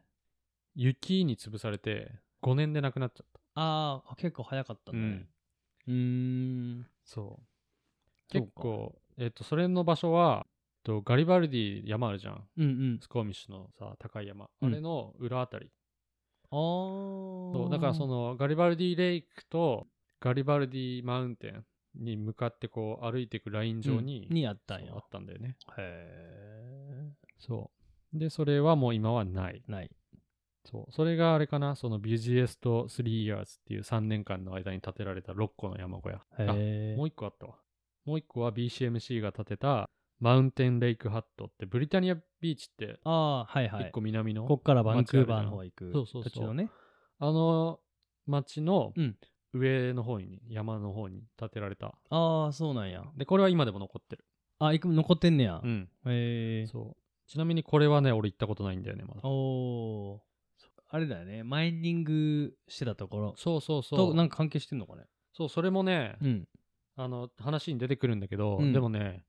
[0.74, 5.26] 雪に潰されて5年で亡くなっちゃっあーあ、結構早かったた、ね。
[5.86, 6.86] うーん。
[7.05, 7.24] そう
[8.32, 10.46] そう結か構えーっとそれの場所は
[10.83, 12.99] とガリバルディ山あるじゃんうんうん。
[13.01, 15.70] スコーミッシュのさ高い山、うんあれの裏あたり
[16.51, 17.53] あー。
[17.53, 19.87] そうだからそのガリバルディレイクと
[20.20, 21.64] ガリバルディマウンテン
[21.95, 24.99] に向かってこう歩いていくライン上に、うんにあったんやあ。
[24.99, 27.70] ったんだよねへそ
[28.14, 29.70] うでそれはもう今はないえ。
[29.72, 29.91] ない。
[30.64, 36.97] そうそれがあれかなそのビジエスト3 years っていう3年間の間に建てられた6個の山小屋あへえ。
[36.97, 37.55] もう1個あったわ
[38.05, 39.91] もう1個は BCMC が建てた
[40.23, 43.91] マウンテンレイクハットってブリタニアビーチってああ、はいはい1。
[43.91, 46.70] 個南の、こっからバンクーバーの方行くそうそうそうのね。
[47.18, 47.81] あの
[48.27, 49.16] 町のうん
[49.55, 51.95] 上の方に、山の方に建てられた。
[52.09, 53.05] ああ、そうなんや。
[53.16, 54.25] で、これは今でも残ってる。
[54.61, 55.61] あ、行く残ってんねや。
[55.62, 55.89] うん。
[56.07, 56.66] へえ。
[56.66, 56.97] そう。
[57.31, 59.20] ちなみにこれはね、俺行ったことないんだよね、まだ。
[59.25, 60.20] おー
[60.89, 61.43] あれだよね。
[61.43, 64.14] マイニングしてたところそうそうそとう。
[64.14, 65.05] なんか関係してんのかね。
[65.35, 66.49] そう、それもね、うん。
[66.97, 69.23] あの、話に出てくるんだけど、うんでもね、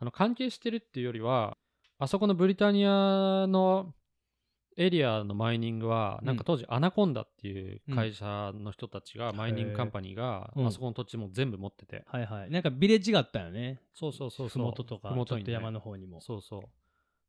[0.00, 1.56] あの、関係してるっていうよりは、
[1.98, 3.94] あそこのブリタニアの
[4.76, 12.50] エリアの mining は、うんなんか当時アナコンダっていう会社の人たちが、 mining company が、うんあそこの土地も全部持ってて、はいはい。
[12.50, 13.80] なんか village があったよね。
[13.94, 14.62] そうそうそうふそう。
[14.62, 16.20] もととか、ちょっと山の方にも。
[16.20, 16.62] そうそう。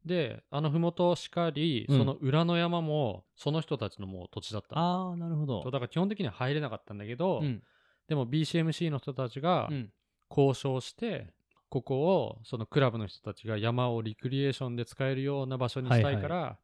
[0.06, 7.62] であの麓しかり、うんその裏の山もその人たちのもう土地だったのああなるほどだから基本的には入れなかったんだけど、うん
[8.08, 9.90] でも BCMC の人たちがうん
[10.30, 11.28] 交渉して、
[11.72, 16.60] ここをそのクラブの人たちが山を recreation で使えるような場所にしたいから、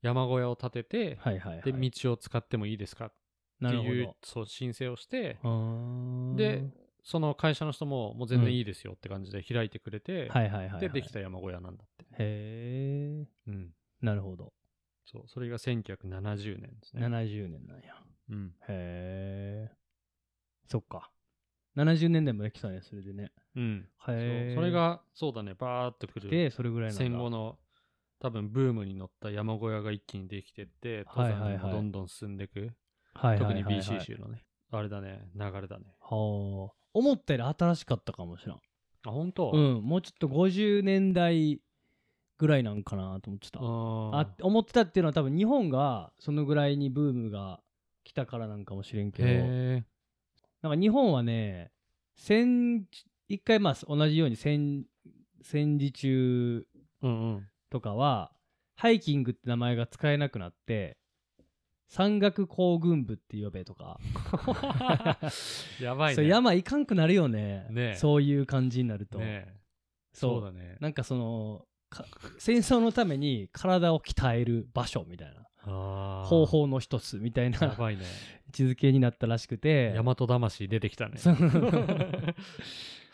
[0.00, 1.62] 山小屋を建てて、はいはいはい。
[1.62, 3.12] で道を使ってもいいですかっ
[3.60, 5.38] ていうそう申請をして
[6.36, 6.64] で
[7.04, 10.30] その会社の人ももう全然いいですよって感じで開いてくれて、
[10.80, 14.54] でできた山小屋なんだって、へえうん、なるほど。
[15.04, 17.94] そうそれが1970年ですね、70年なんや。
[18.30, 19.70] うん、へえ
[20.66, 21.10] そっか。
[21.76, 25.54] 70年代もできたねそれでねうん、それがそうだね。
[25.54, 26.30] バーっとくる。
[26.30, 27.04] でそれぐらいなんだ。
[27.04, 27.58] 戦後の
[28.20, 32.70] 多分ブームに乗った山小屋が一気にできてってはい登山もどんどん進んでいく、
[33.14, 33.38] はいはい。
[33.38, 35.84] 特に BC 州のねあれだね流れだね。
[36.00, 36.72] はあ。
[36.92, 38.56] 思ったより新しかったかもしれん。
[38.56, 39.50] あ本当？
[39.52, 41.60] うんもうちょっと50年代
[42.38, 43.58] ぐらいなんかなと思ってた。
[43.62, 47.60] ああ思ってたっていうのは多分日本がそのぐらいにブームが
[48.04, 49.28] 来たからなんかもしれんけど。
[49.28, 49.84] へ
[50.62, 51.70] なんか日本はね
[52.16, 52.84] 戦
[53.28, 54.84] 一回まあ同じように戦
[55.42, 56.66] 戦時中
[57.70, 58.32] とかは
[58.76, 60.96] ハイキングって名前が使えなくなって
[61.88, 64.00] 山岳行軍部って呼べとか。
[65.80, 66.26] やばいね。
[66.26, 67.66] 山行かんくなるよね。
[67.70, 67.94] ねえ。
[67.94, 69.54] そういう感じになると、ねえ。
[70.12, 70.42] そう。
[70.42, 70.76] だね。
[70.80, 72.04] なんかそのか
[72.38, 75.44] 戦争のために体を鍛える場所みたいな。
[75.66, 77.58] 方法の一つみたいな。
[77.58, 78.04] やばいね。
[78.46, 79.92] 位置づけになったらしくて。
[79.96, 81.16] 大和魂出てきたね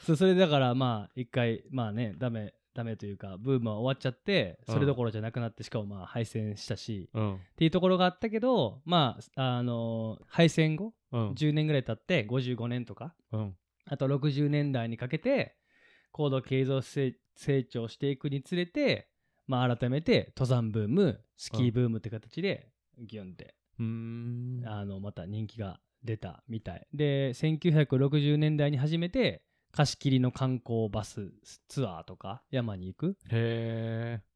[0.05, 7.34] そうそれだからまあ一回まあねダメダメというかブームは終わっちゃってうんそれどころじゃなくなってしかもまあ敗戦したし、うん。
[7.34, 11.30] っていうところがあったけどまああの敗戦後うん。
[11.32, 13.57] 10年ぐらい経って55年とかうん。
[13.86, 15.57] あと60年代にかけて
[16.12, 19.09] 高度経済成成長していくにつれて
[19.46, 23.55] まあ改めて登山ブームスキーブームって形でギュンって
[24.66, 26.86] あのまた人気が出たみたい。
[26.92, 29.42] で1960年代に初めて
[29.72, 31.32] 貸し切りの観光バス
[31.68, 33.16] ツアーとか山に行く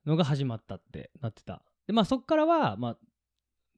[0.07, 1.63] のが始まったってなってた。
[1.87, 2.99] でまあそっからはまあ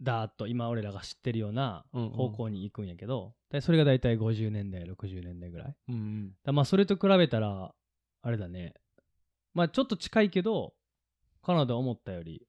[0.01, 2.11] ダーッと今俺らが知ってるようなうんうん。
[2.11, 5.67] 方向に行くんやけど、でそれが大体50年代60年代ぐらい。
[5.67, 6.33] だかうん。
[6.45, 7.75] らまあそれと比べたら
[8.23, 8.75] あれだね。
[9.55, 10.75] まあちょっと近いけど
[11.43, 12.47] カナダ思ったより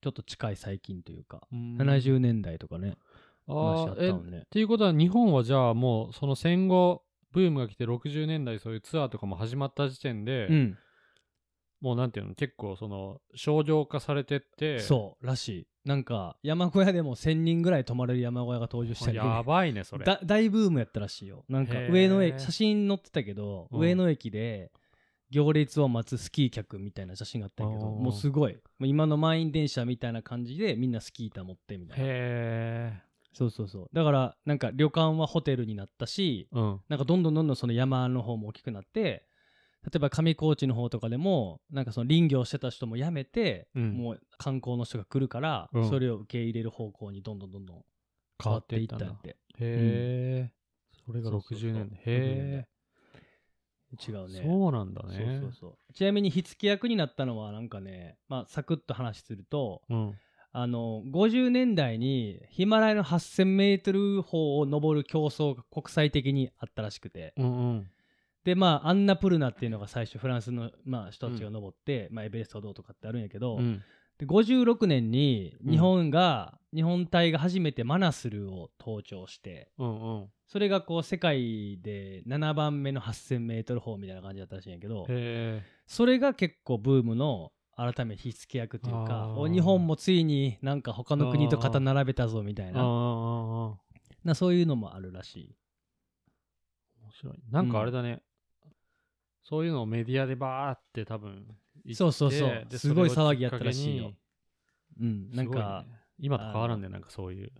[0.00, 1.76] ちょっと近い最近というか、うん。
[1.76, 2.96] 70年代とかね
[3.46, 4.42] あ話あっったね。
[4.50, 10.78] ていうことは日本はじゃあもうその戦後ブームが来て60年代そういうツアーとかも始まった時点で、うん。
[11.80, 15.66] もうなんていうの結構その商業化されてってそうらしい。
[15.84, 19.16] なんか山小屋でも1000人ぐらい泊まれる山小屋が登場したり。
[19.16, 20.04] やばいねそれ。
[20.04, 21.44] だ大ブームやったらしいよ。
[21.48, 23.80] なんか上野駅写真載ってたけど、うん。
[23.80, 24.72] 上野駅で
[25.30, 28.58] 行列を待つスキー客みたいな写真があったけどもうすごい。
[28.80, 32.04] 今の満員電車みたいな感じでみんなスキー板持ってみたいな。
[32.06, 33.02] へ
[33.32, 33.88] そうそうそう。
[33.92, 36.80] だからなんか旅館はホテルになったしえうん。
[36.88, 39.26] なんかどんどんどんどんその山の方も大きくなって
[39.84, 43.92] 例えば上高地の方とかでもなんかその林業してた人も辞めて、うん。
[43.92, 45.88] もう観光の人が来るから、うん。
[45.88, 47.84] それを受け入れる方向にどんどんどんどん
[48.42, 50.52] 変わっていったんやってへえ、
[51.06, 51.70] それがそうそうそう。
[51.70, 51.90] 60年。
[51.90, 52.68] 代へ
[54.06, 54.40] 違うね。
[54.40, 55.16] えそうなんだね。
[55.16, 55.92] そうそうそう。
[55.94, 60.14] ちなみに火付け役になったのはなんかねまあサクッと話するとうん
[60.52, 67.34] あの50年代にヒマラヤの 8000m 峰を登る競争が国際的にあったらしくて。
[67.36, 67.90] うんうん。
[68.42, 73.82] でまあアンナプルナっていうのが最初フランスの、まあ、人たちが登って、まあ、エベレストがどうとかってあるんやけど、うん。
[74.18, 75.72] で56年にうん。
[75.72, 80.28] 日本が、日本隊が初めてマナスルを登頂してうんうん。
[80.50, 93.78] それがこう世界で7番目の 8000m 峰みたいな感じだったらしいんやけどへそれが結構ブームの改め火付け役というか日本もついになんか他の国と肩並べたぞみたいな。
[94.22, 95.54] なそういうのもあるらしい。
[97.02, 97.34] 面白い。
[97.50, 98.22] なんかあれだね、
[99.42, 101.46] そういうのをメディアでバーって多分
[101.94, 102.66] そうそうそう。
[102.68, 104.12] ですごい騒ぎやったらしいよ。
[105.00, 105.96] うんなんかね。
[106.18, 107.50] 今と変わらんねなんかそういう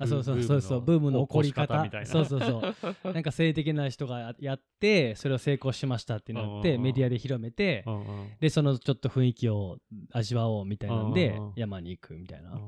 [0.00, 1.82] あそうそうそうそうブームの起こり方。
[1.82, 2.06] みたいな。
[2.06, 2.62] そうそうそ
[3.10, 3.12] う。
[3.12, 6.82] なんか性的な人がやってそれを成功しましたってなってうんうんうん。
[6.84, 8.28] メディアで広めてうんうん。
[8.40, 9.78] でそのちょっと雰囲気を
[10.12, 12.52] 味わおうみたいなんでうんうん山に行くみたいな。
[12.52, 12.60] うん。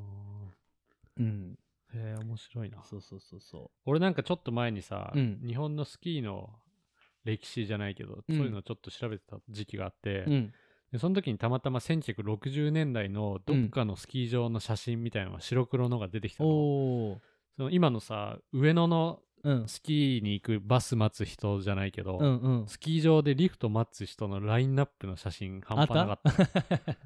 [1.19, 1.59] うん。
[1.95, 2.83] へえ面白いな。
[2.85, 5.41] そうそうそうそ俺なんかちょっと前にさ、うん。
[5.47, 6.51] 日本のスキーの
[7.25, 10.53] 歴史じゃないけど、うんそういうのをちょっと調べてた時期があって、ううん
[10.93, 17.19] でその時にたまたま1960年代のどっかのスキー場の写真みたいなのが白黒のが出てきたの,、
[17.57, 19.69] その今のさ上野のうん。
[19.69, 22.67] スキーに行くバス待つ人じゃないけど、うんうん。
[22.69, 26.97] スキー場でリフト待つ人のラインナップの写真半端なかった。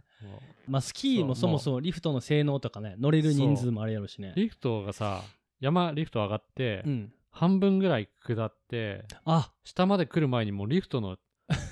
[0.68, 4.34] ま あスキーもそもそもリフトの性能とかね乗れる人数もあれやろしね。
[4.36, 5.22] リフトがさ
[5.60, 7.12] 山リフト上がって、うん。
[7.30, 9.50] 半分ぐらい下ってあ。
[9.64, 11.16] 下まで来る前にもうリフトの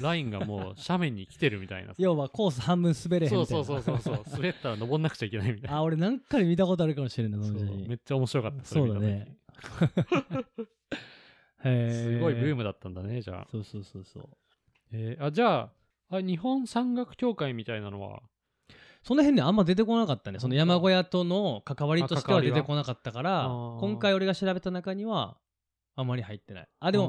[0.01, 1.91] ラインがもう斜面に来てるみたいな。
[1.91, 3.65] さ 要はコース半分滑れへんみたいな。
[3.65, 5.77] そうそうそうそう 滑ったら登んなくちゃいけないみたいな。
[5.79, 9.37] あ俺なんかで見たことあるかもしれないそそうめっちゃ面白かったそうだね。
[11.63, 14.29] すごいブームだったんだねじゃあ、そうそうそうそう。
[14.93, 15.71] えーあじゃ
[16.11, 18.21] ああ日本山岳協会みたいなのは？
[19.03, 20.39] その辺ねあんま出てこなかったね。
[20.39, 23.23] その山小屋との関わりとしては出てこなかったか。
[23.23, 23.49] ら
[23.81, 25.37] 今回俺が調べた中には
[25.97, 27.09] あんまり入ってないあでも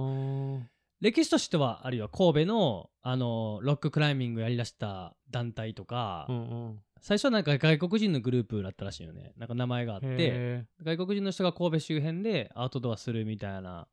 [0.58, 0.64] も
[1.02, 6.40] 歴史としてはあるいは神戸のあのロッククライミングやりだした団体とか、うんう
[6.70, 6.80] ん。
[7.02, 9.34] 最初はなんか外国人のグループだったらしいよね。
[9.38, 13.88] なんか名前があってへ外国人の人が神戸周辺でアウトドアするみたいな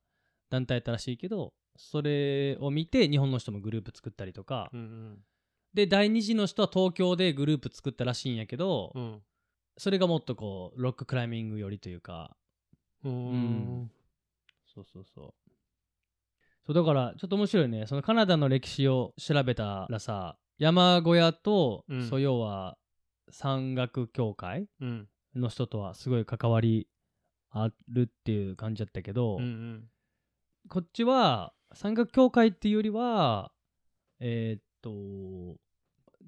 [0.48, 5.18] 団体やったらしいけどそれを見て日本の人もグループ作ったりとか、ーうん。
[5.74, 9.22] で第二次の人は東京でグループ作ったらしいんやけど、うん。
[9.76, 12.36] それがもっとこうロッククライミングよりというか。
[13.04, 13.34] うんううん。
[13.84, 13.90] ん。
[14.74, 15.34] そうそうそう
[16.66, 17.86] そうだからちょっと面白いね。
[17.86, 22.08] そのカナダの歴史を調べたらさ山小屋と、うん。
[22.08, 22.76] そう要は
[23.30, 25.08] 山岳協会うん。
[25.34, 26.88] の人とはすごい関わり
[27.50, 29.84] あるっていう感じだったけど、うんうん。
[30.68, 33.50] こっちは山岳協会っていうよりは
[34.20, 35.58] えーっと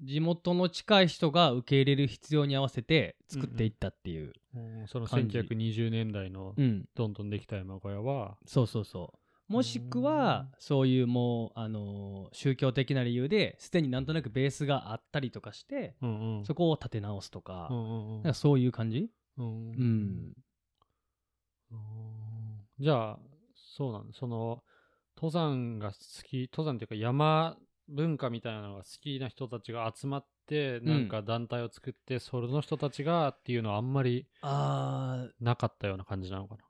[0.03, 5.37] 地元の近い人が受け入れる必要に合わせて作っていったっていう、うんその感じ。
[5.37, 8.35] 1920年代のうん、どんどんできた山小屋は。
[8.45, 16.45] そうそうそうもしくはそういうもうあのー宗教的な理由ですでになんとなくベースがあったりとかして、うんうん。
[16.45, 18.23] そこを立て直すとか,、うんうんうん。
[18.23, 19.09] なんかそういう感じ？
[19.37, 20.33] うん
[22.79, 23.19] じゃあ
[23.55, 24.63] そうなんだその
[25.17, 30.85] 登山が好き登山っていうか山文化みたいなのが好きな人たちが集まってん。
[30.85, 36.61] なんか団体を作って、その人たちがっていうのはあんまりあなかったような感じなのかな。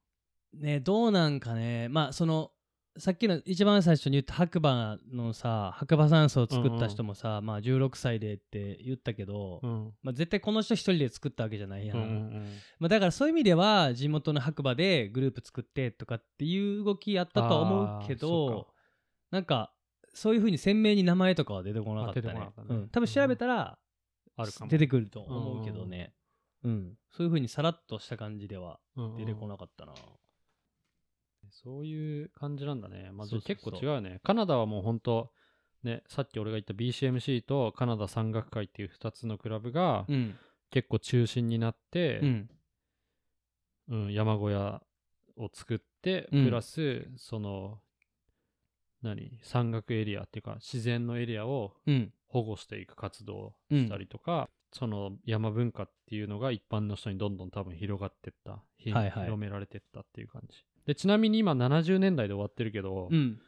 [0.58, 1.88] ーねどうなんかね。
[1.90, 2.52] まあその
[2.98, 9.94] さっきの一番最初に言った白馬のさ白馬山荘を作った人もさ、まあ16歳でって言ったけど、うん。
[10.02, 18.68] まあ、絶対この人一人で作ったわけじゃないやん、うんうんまあ、だからそういう意味では地元の白馬でグループ作ってとかっていう動きやったとは思うけど
[19.32, 19.74] なんか
[20.14, 22.34] そういうふうに鮮明に名前とかは出てこなかったね。
[22.34, 22.50] ね。
[22.70, 23.78] うん、多分調べたら
[24.38, 24.72] あるかも。
[24.72, 26.14] 出てくると思うけどね、
[26.64, 26.94] うん。
[27.12, 29.18] そういうふうにさらっとした感じではうんうん。
[29.18, 29.94] 出てこなかったな、
[31.64, 33.10] そういう感じなんだね。
[33.12, 33.56] まあ、そうそうそう。
[33.56, 34.20] 結構違うよね。
[34.24, 35.32] カナダはもう本当
[35.84, 40.36] ね、さっき俺が言った BCMC とカナダ山岳会っていう2つのクラブがうん。
[40.72, 42.50] 結構中心になって、うん。
[43.88, 44.82] うん山小屋
[45.38, 46.46] を作って、うん。
[46.46, 47.80] プラスその
[49.02, 49.40] 何？
[49.44, 52.12] 山岳エリアっていうか自然のエリアをうん。
[52.28, 63.40] 保護していく活動をしたりとか、その山文化っていうのが一般の人にどんどん多分広がってった、広められてったっていう感じでちなみに今70年代で終わってるけど、うん。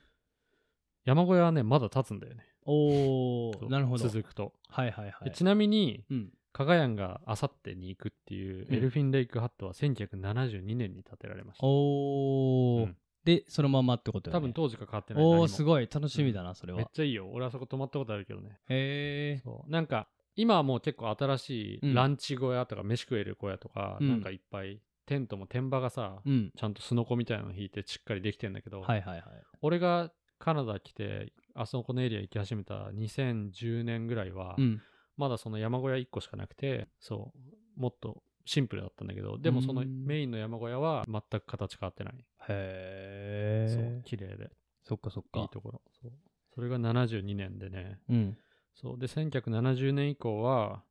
[1.06, 2.44] 山小屋はねまだ立つんだよね。
[2.66, 3.68] おそう。
[3.68, 4.08] ーなるほど。
[4.08, 5.26] 続くと、はいはいはい。
[5.26, 6.30] でちなみにうん。
[6.54, 8.76] 加賀屋があさってに行くっていううん。
[8.76, 12.98] エルフィンレイクハットは1972年に建てられました、おー、うん。
[13.26, 14.38] でそのままってことよね。
[14.38, 15.24] 多分当時から変わってない。
[15.24, 15.88] おおすごい。
[15.94, 16.78] 楽しみだな、それは。
[16.78, 17.30] めっちゃいいよ。
[17.32, 18.60] 俺あそこ泊まったことあるけどね。
[18.70, 21.92] へえなんか今はもう結構新しうん。
[21.92, 24.10] いランチ小屋とか飯食える小屋とか、うん。
[24.10, 26.52] なんかいっぱいテントも天場がさ、うん。
[26.56, 29.24] ちゃんとすのこみたいなの引いてしっかりできてんだけど、はいはいはい。
[29.62, 34.82] 俺がカナダ来てあそこのエリア行き始めた2010年ぐらいは、うん。
[35.16, 37.32] まだその山小屋1個しかなくてそ
[37.78, 40.06] うもっとシンプルだったんだけどでもそのうん。
[40.06, 44.52] メインの山小屋は全く形変わってない、へそうえ綺麗で。
[44.84, 45.40] そっかそっか。
[45.40, 45.82] いいところ。
[46.02, 46.12] そう。
[46.54, 48.00] それが72年でね。
[48.10, 48.38] うん。
[48.74, 49.00] そう。
[49.00, 50.84] で1970年以降は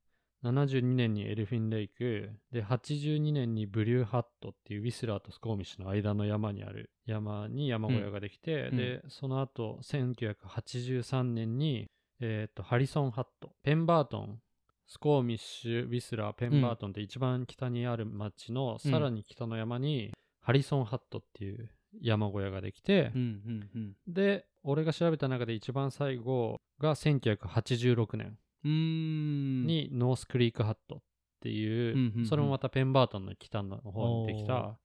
[0.53, 8.77] 72年にエルフィンレイクで82年にブリューハットっていうウィスラーとスコーミッシュの間の山にある山に山小屋ができて、うん。
[8.77, 11.89] でその後1983年に、
[12.21, 13.51] えー、とハリソンハット。
[13.63, 14.41] ペンバートン。
[14.89, 18.91] スコーミッシュウィスラーペンバートンって一番北にある町のうん。
[18.91, 21.71] さらに北の山にハリソンハットっていう
[22.01, 23.11] 山小屋ができて、
[24.07, 30.99] で俺が調べた中で一番最後が1986年にノースクリークハットっ
[31.41, 34.77] ていう、うそれもまたペンバートンの北の方にできた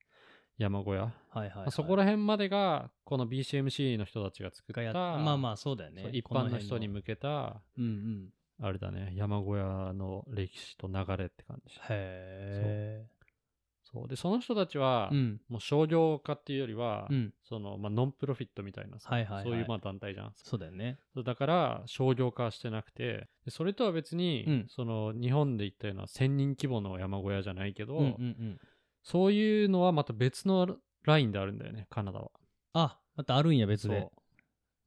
[0.58, 6.10] 山小屋、はいはい、はい、まあそこら辺までがこの BCMC の人たちが作ったまあまあそうだよね。
[6.14, 8.30] 一般の人に向けたうんうん。
[8.64, 11.76] あれだね山小屋の歴史と流れって感じ。
[11.90, 13.06] へえ
[13.94, 14.08] そう。
[14.08, 15.42] でその人たちは、うん。
[15.50, 17.34] もう商業化っていうよりは、うん。
[17.44, 19.44] そのまあ、ノンプロフィットみたいなさ、はいはいはい。
[19.46, 20.34] そういうまあ団体じゃん。
[20.36, 21.00] そうだよね。
[21.26, 24.66] だから商業化はしてなくてでそれとは別に、うん。
[24.70, 28.60] その日本で言ったような1000人規模の山小屋じゃないけど、うんうんうん。
[29.04, 32.32] そういうのはまた別のラインであるんだよねカナダは。
[32.74, 34.08] あまたあるんや別で。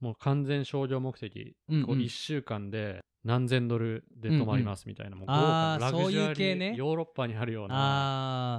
[0.00, 1.86] もう完全商業目的、うんうん。
[1.86, 7.74] こう1週間で何千ドルで泊まりますみたいな、もう豪華なラグジュアリーヨーロッパにあるような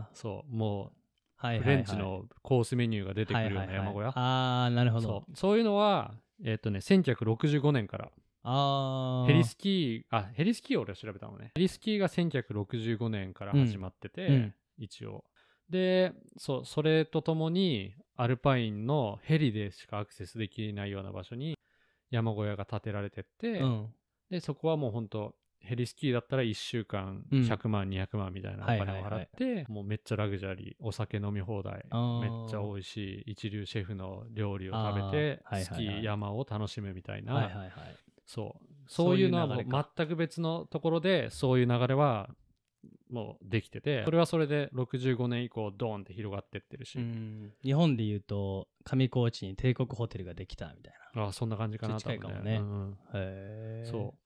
[0.08, 0.92] あそうもう
[1.38, 1.76] はいフはい。
[1.78, 5.26] レンチのコースメニューが出てくるような山小屋、ああなるほど。
[5.34, 5.58] そう。
[5.58, 6.14] いうのは
[6.44, 8.12] えっ、とね1965年から。
[8.48, 11.52] ああヘリスキーあヘリスキーを俺は調べたのね。
[11.56, 14.34] ヘリスキーが1965年から始まってて、うん。
[14.34, 15.24] うん一応。
[15.70, 21.58] でそうそれとともにアルパインのヘリでしかアクセスできないような場所に
[22.12, 23.88] 山小屋が建てられてって、うん
[24.30, 27.42] でそこはもうほんとヘリスキーだったら1週間うん。
[27.42, 31.86] 100万、200万みたいなお金を払って、もうめっちゃラグジュアリーお酒飲み放題。
[32.22, 32.98] めっちゃ美味し
[33.28, 37.70] い一流シェフの料理を食べて、スキー山を楽しむみたいな、はいはいはい。
[38.28, 38.66] そう。
[38.88, 39.66] そそうういいううのはもう
[39.98, 42.30] 全く別のところでそういう流れは
[43.10, 47.54] もうできててそれはそれで65年以降ドーンって広がってってるし、うん。
[47.64, 52.58] 日本で言うと上高地に帝国ホテルができたみたいああそんな感じかなと近いかもね。
[52.58, 52.92] 多分うんうん。
[52.92, 53.84] なへえ。
[53.90, 54.20] そう。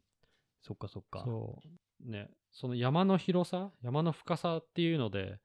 [0.61, 1.21] そっかそっか。
[1.23, 1.59] そ
[2.05, 2.11] う。
[2.11, 2.29] ね。
[2.51, 5.37] その山の広さ山の深さっていうので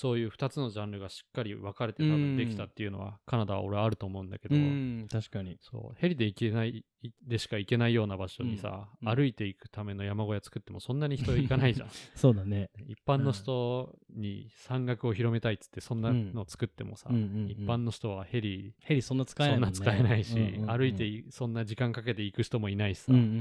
[0.00, 5.58] そういう2つのジャンルがしっかり分かれて多分できたっていうのはカナダは俺はあると思うんだけど、うん確かに。
[5.60, 9.08] そうヘリで行けないいでしか行けないような場所にさ、うん。
[9.08, 11.88] うん歩いていくための山小屋作ってもそんなに人行かないじゃん。
[12.14, 12.70] そうだね。
[12.86, 23.38] 一般の人に山岳を広めたいっつってそんなの作ってもさ、うん一般の人はヘリヘリそんな使えなそんいもんねな使えないし、うんうんうん歩いていそんな時間かけて行く人もいないしさ、うんうんうんう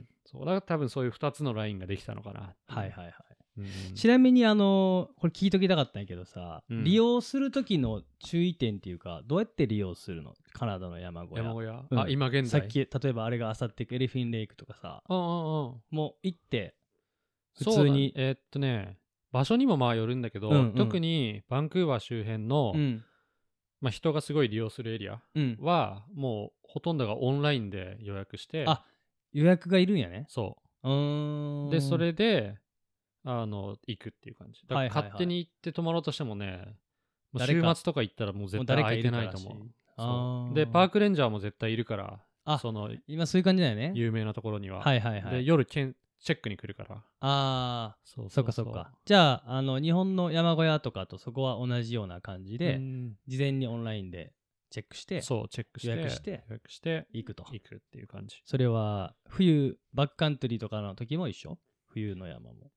[0.00, 0.08] ん。
[0.26, 6.84] そうだから多分そういう2つのラインができたのかなはいはいはいうんちなみにあのこれ聞いときたかったんやけどさ、うん。
[6.84, 10.34] 利用する時の注意点っていうかどうやって利用するの？
[10.52, 11.42] カナダの山小屋。
[11.42, 11.98] 山小屋、うん。
[11.98, 12.60] あ今現在？
[12.60, 15.82] さっき例えばあれがあさってくエレフィンレイクとかさうんうんうん。
[15.90, 16.74] もう行って
[17.58, 18.12] 普通に。
[18.14, 18.98] えーっとね
[19.32, 20.74] 場所にもまあよるんだけど、うんうん。
[20.74, 23.04] 特にバンクーバー周辺の、うん。
[23.82, 25.58] まあ、人がすごい利用するエリアうん。
[25.60, 28.64] はもうほとんどがオンラインで予約して。
[28.66, 28.84] あ
[29.32, 30.26] 予約がいるんやね。
[30.28, 31.70] そう。
[31.70, 32.54] でそれで
[33.28, 34.62] あの行くっていう感じ。
[34.68, 36.76] だから勝手に行って泊まろうとしてもね、
[37.38, 40.52] 週末とか行ったらもう絶対空いてないと思う。
[40.52, 40.54] う。
[40.54, 43.92] でパークレンジャーも絶対いるからあその今そういう感じだよね。
[43.94, 45.34] 有名なところには、はいはいはい。
[45.34, 46.94] で夜けんチェックに来るから。
[46.94, 48.30] ああそう。
[48.30, 48.92] そっかそっか。
[49.04, 53.16] じゃああの日本の山小屋とかとそこは同じような感じで、うん。
[53.26, 54.32] 事前にオンラインで
[54.70, 57.44] チェックしてそうチェックして予約して予約して行くと。
[57.50, 58.36] 行くっていう感じ。
[58.44, 61.58] それは冬バックカントリーとかの時も一緒？
[61.88, 62.70] 冬の山も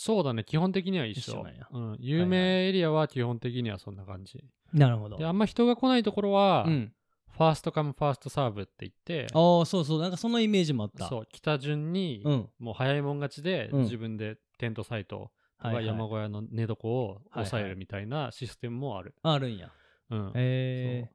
[0.00, 0.44] そうだね。
[0.44, 1.32] 基本的には一緒。
[1.32, 1.66] 一緒なんや。
[1.72, 5.16] うん、有名エリアは基本的にはそんな感じ、なるほど。
[5.16, 6.92] であんま人が来ないところは、うん。
[7.36, 10.00] first come first serve って言ってああそうそう。
[10.00, 11.08] なんかそのイメージもあった。
[11.08, 11.26] そう。
[11.26, 12.48] 来た順に、うん。
[12.60, 13.82] もう早いもん勝ちで、うん。
[13.82, 19.72] 自分でテントサイトとはい山小屋の寝床を抑えるみたいなシステムもある、あるんや。
[20.10, 20.28] うん。
[20.28, 21.10] へえ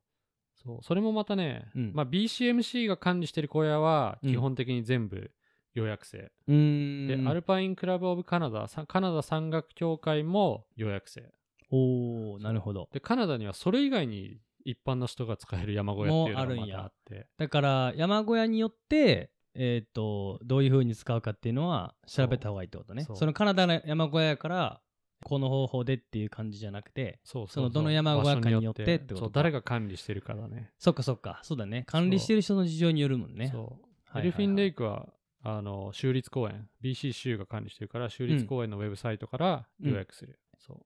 [0.55, 0.75] そう。
[0.75, 0.83] そう。
[0.83, 1.91] それもまたね、うん。
[1.93, 4.31] まあ、BCMC が管理してる小屋はうん。
[4.31, 5.31] 基本的に全部
[5.73, 11.33] 予約制、でアルパインクラブ・オブ・カナダさカナダ山岳協会も予約制。
[11.71, 12.89] おおなるほど。
[12.91, 17.27] でカナダにはそれ以外に一般の人が使える山小屋っていうのがまたあって。
[17.37, 23.05] だから山小屋によってえっ、とどういう風に使うかっていうのは調べた方がいいってことね。
[23.13, 24.81] そのカナダの山小屋やから
[25.23, 29.19] この方法でっていう感じじゃなくてそうそのどの山小屋かによってってことか。
[29.21, 30.71] そう誰が管理してるかだね。
[30.77, 31.39] そっかそっか。
[31.43, 31.83] そうだね。
[31.87, 33.49] 管理してる人の事情によるもんね。
[33.51, 33.79] そ
[34.15, 35.07] う、エルフィンレイクは
[35.45, 40.85] あの州立公園 BC 州が管理してるから州立公園のウェブサイトから予約する、そ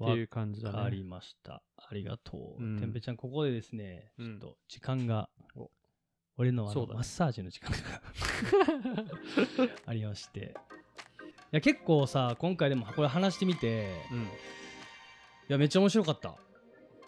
[0.00, 0.04] う。
[0.04, 0.78] っていう感じだね。
[0.78, 1.62] わかりました。
[1.76, 2.78] ありがとう、うん。
[2.78, 4.32] てんぺちゃんここでですねちうん。
[4.34, 5.70] ょっと時間が、お。
[6.36, 6.88] 俺のあそうだね。
[6.90, 7.78] のマッサージの時間が
[9.86, 10.54] ありまして。
[11.52, 14.22] いや結構さ今回でもこれ話してみてうん。
[14.22, 14.26] い
[15.48, 16.28] やめっちゃ面白かった。
[16.28, 16.32] い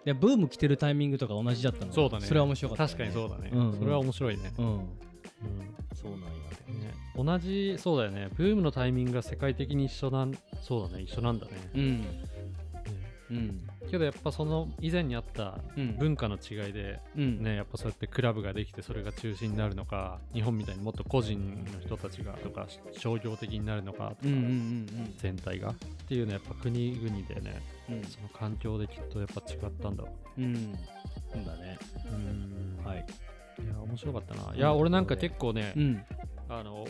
[0.07, 2.27] やブーム来てるタイミングとか同じだったのそうだね。
[2.27, 3.79] それは面白かった、確かにそうだね、うんうん。
[3.79, 4.89] それは面白いね、うん
[5.43, 6.95] うんそうなんやね。
[7.17, 8.29] 同じそうだよね。
[8.37, 11.03] ブームのタイミングが世界的に一緒なんそうだね。
[11.03, 12.01] 一緒なんだね、うん。
[12.01, 12.07] ね
[13.31, 13.61] うん。
[13.91, 15.97] けどやっぱその以前にあったうん。
[15.99, 17.43] 文化の違いで、うん。
[17.43, 21.39] ねやっぱそうやってクラブができてそれが中心になるのか日本みたいにもっと個人
[21.73, 25.75] の人たちがとか商業的になるのかとか、うんうんうん全体がっ
[26.09, 27.95] ていうのはやっぱ国々でねうん。
[27.97, 30.09] うんその環境できっとやっぱ違ったんだろ
[30.39, 30.41] う。
[30.41, 30.75] ん。
[31.33, 31.79] そうだね。
[32.07, 32.85] ううん。
[32.85, 33.05] はい
[33.65, 34.55] いや面白かったな。
[34.55, 36.05] いや俺なんか結構ね、うん。
[36.49, 36.87] あの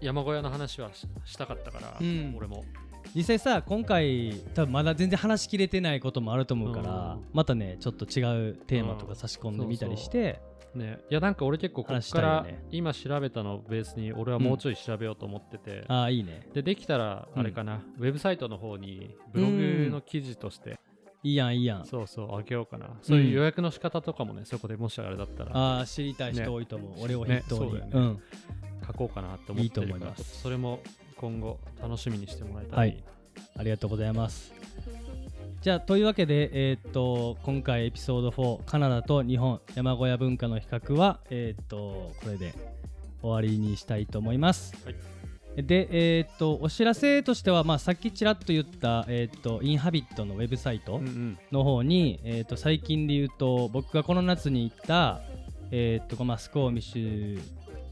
[0.00, 2.34] 山小屋の話はししたかったから、うん。
[2.36, 2.64] 俺も。
[3.14, 7.24] 実際さ今回多分まだ全然話しきれてないこともあると思うから、うん。
[7.32, 10.40] またねちょっと違うテーマとか差し込んでみたりして、
[10.74, 16.46] ね、いやなんか俺結構こ話っから今調べたのをベースに俺はもうちょい調べようと思ってて、ああいいね。
[16.54, 20.78] でできたらあれかな、ウェブサイトの方にブログの記事として、
[21.22, 21.86] いいやんいいやん。
[21.86, 22.88] そうそうあげようかな。
[23.02, 25.56] そういう予約の仕方とかもねそこでもしあれだったら。
[25.56, 26.42] ああ知りたいね。
[26.42, 28.22] 人多いと思う、俺を筆頭に、ねそうん。
[28.86, 29.62] 書こうかなって思ってるから。
[29.62, 30.22] いいと思います。
[30.22, 30.80] ちょっとそれも
[31.16, 33.04] 今後楽しみにしてもらえたいはい。
[33.56, 34.52] ありがとうございます。
[35.60, 42.54] じゃあというわけで、えーっと今回エピソード4カナダと日本山小屋文化の比較は、えーっとこれで
[43.20, 44.94] 終わりにしたいと思います、はい
[45.56, 51.38] で、えーっとお知らせとしては、まあ、さっきちらっと言った、えーっとインハビットのウェブサイトうんうん。
[51.52, 55.20] の方に、えーっと最近で言うと僕がこの夏に行った、
[55.70, 57.40] えーっとまあ、スコーミッシュ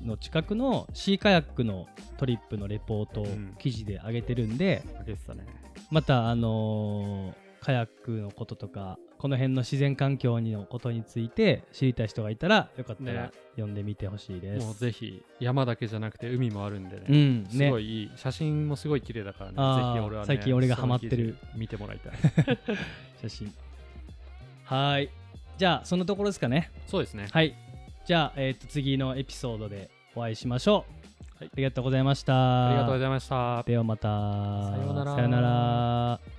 [0.06, 3.54] の近くのシーカヤックのトリップのレポートをうん。
[3.58, 5.44] 記事で上げてるんで、あげてたね。
[5.90, 13.30] またあのーカヤックのこととかこの辺の自然環境のことについて知りたい人がいたらよかったらね。
[13.56, 14.64] 読んでみてほしいです。
[14.64, 17.50] もうぜひ山だけじゃなくて海もあるんでね、うんね。
[17.50, 18.10] すごいいい。
[18.14, 19.56] 写真もすごい綺麗だからね。
[19.56, 21.16] あーぜひ俺はね最近俺がハマってる。
[21.16, 22.58] その記事見てもらいたい。
[23.20, 23.52] 写真。
[24.64, 25.10] はーい。
[25.56, 26.70] じゃあそのところですかね。
[26.86, 27.26] そうですね。
[27.32, 27.56] はい。
[28.06, 30.86] じゃあ、えー、と次のエピソードでお会いしましょ
[31.36, 31.50] う、はい。
[31.52, 32.68] ありがとうございました。
[32.68, 33.64] ありがとうございました。
[33.64, 34.02] ではまた。
[34.70, 35.14] さようなら。
[35.16, 36.37] さようなら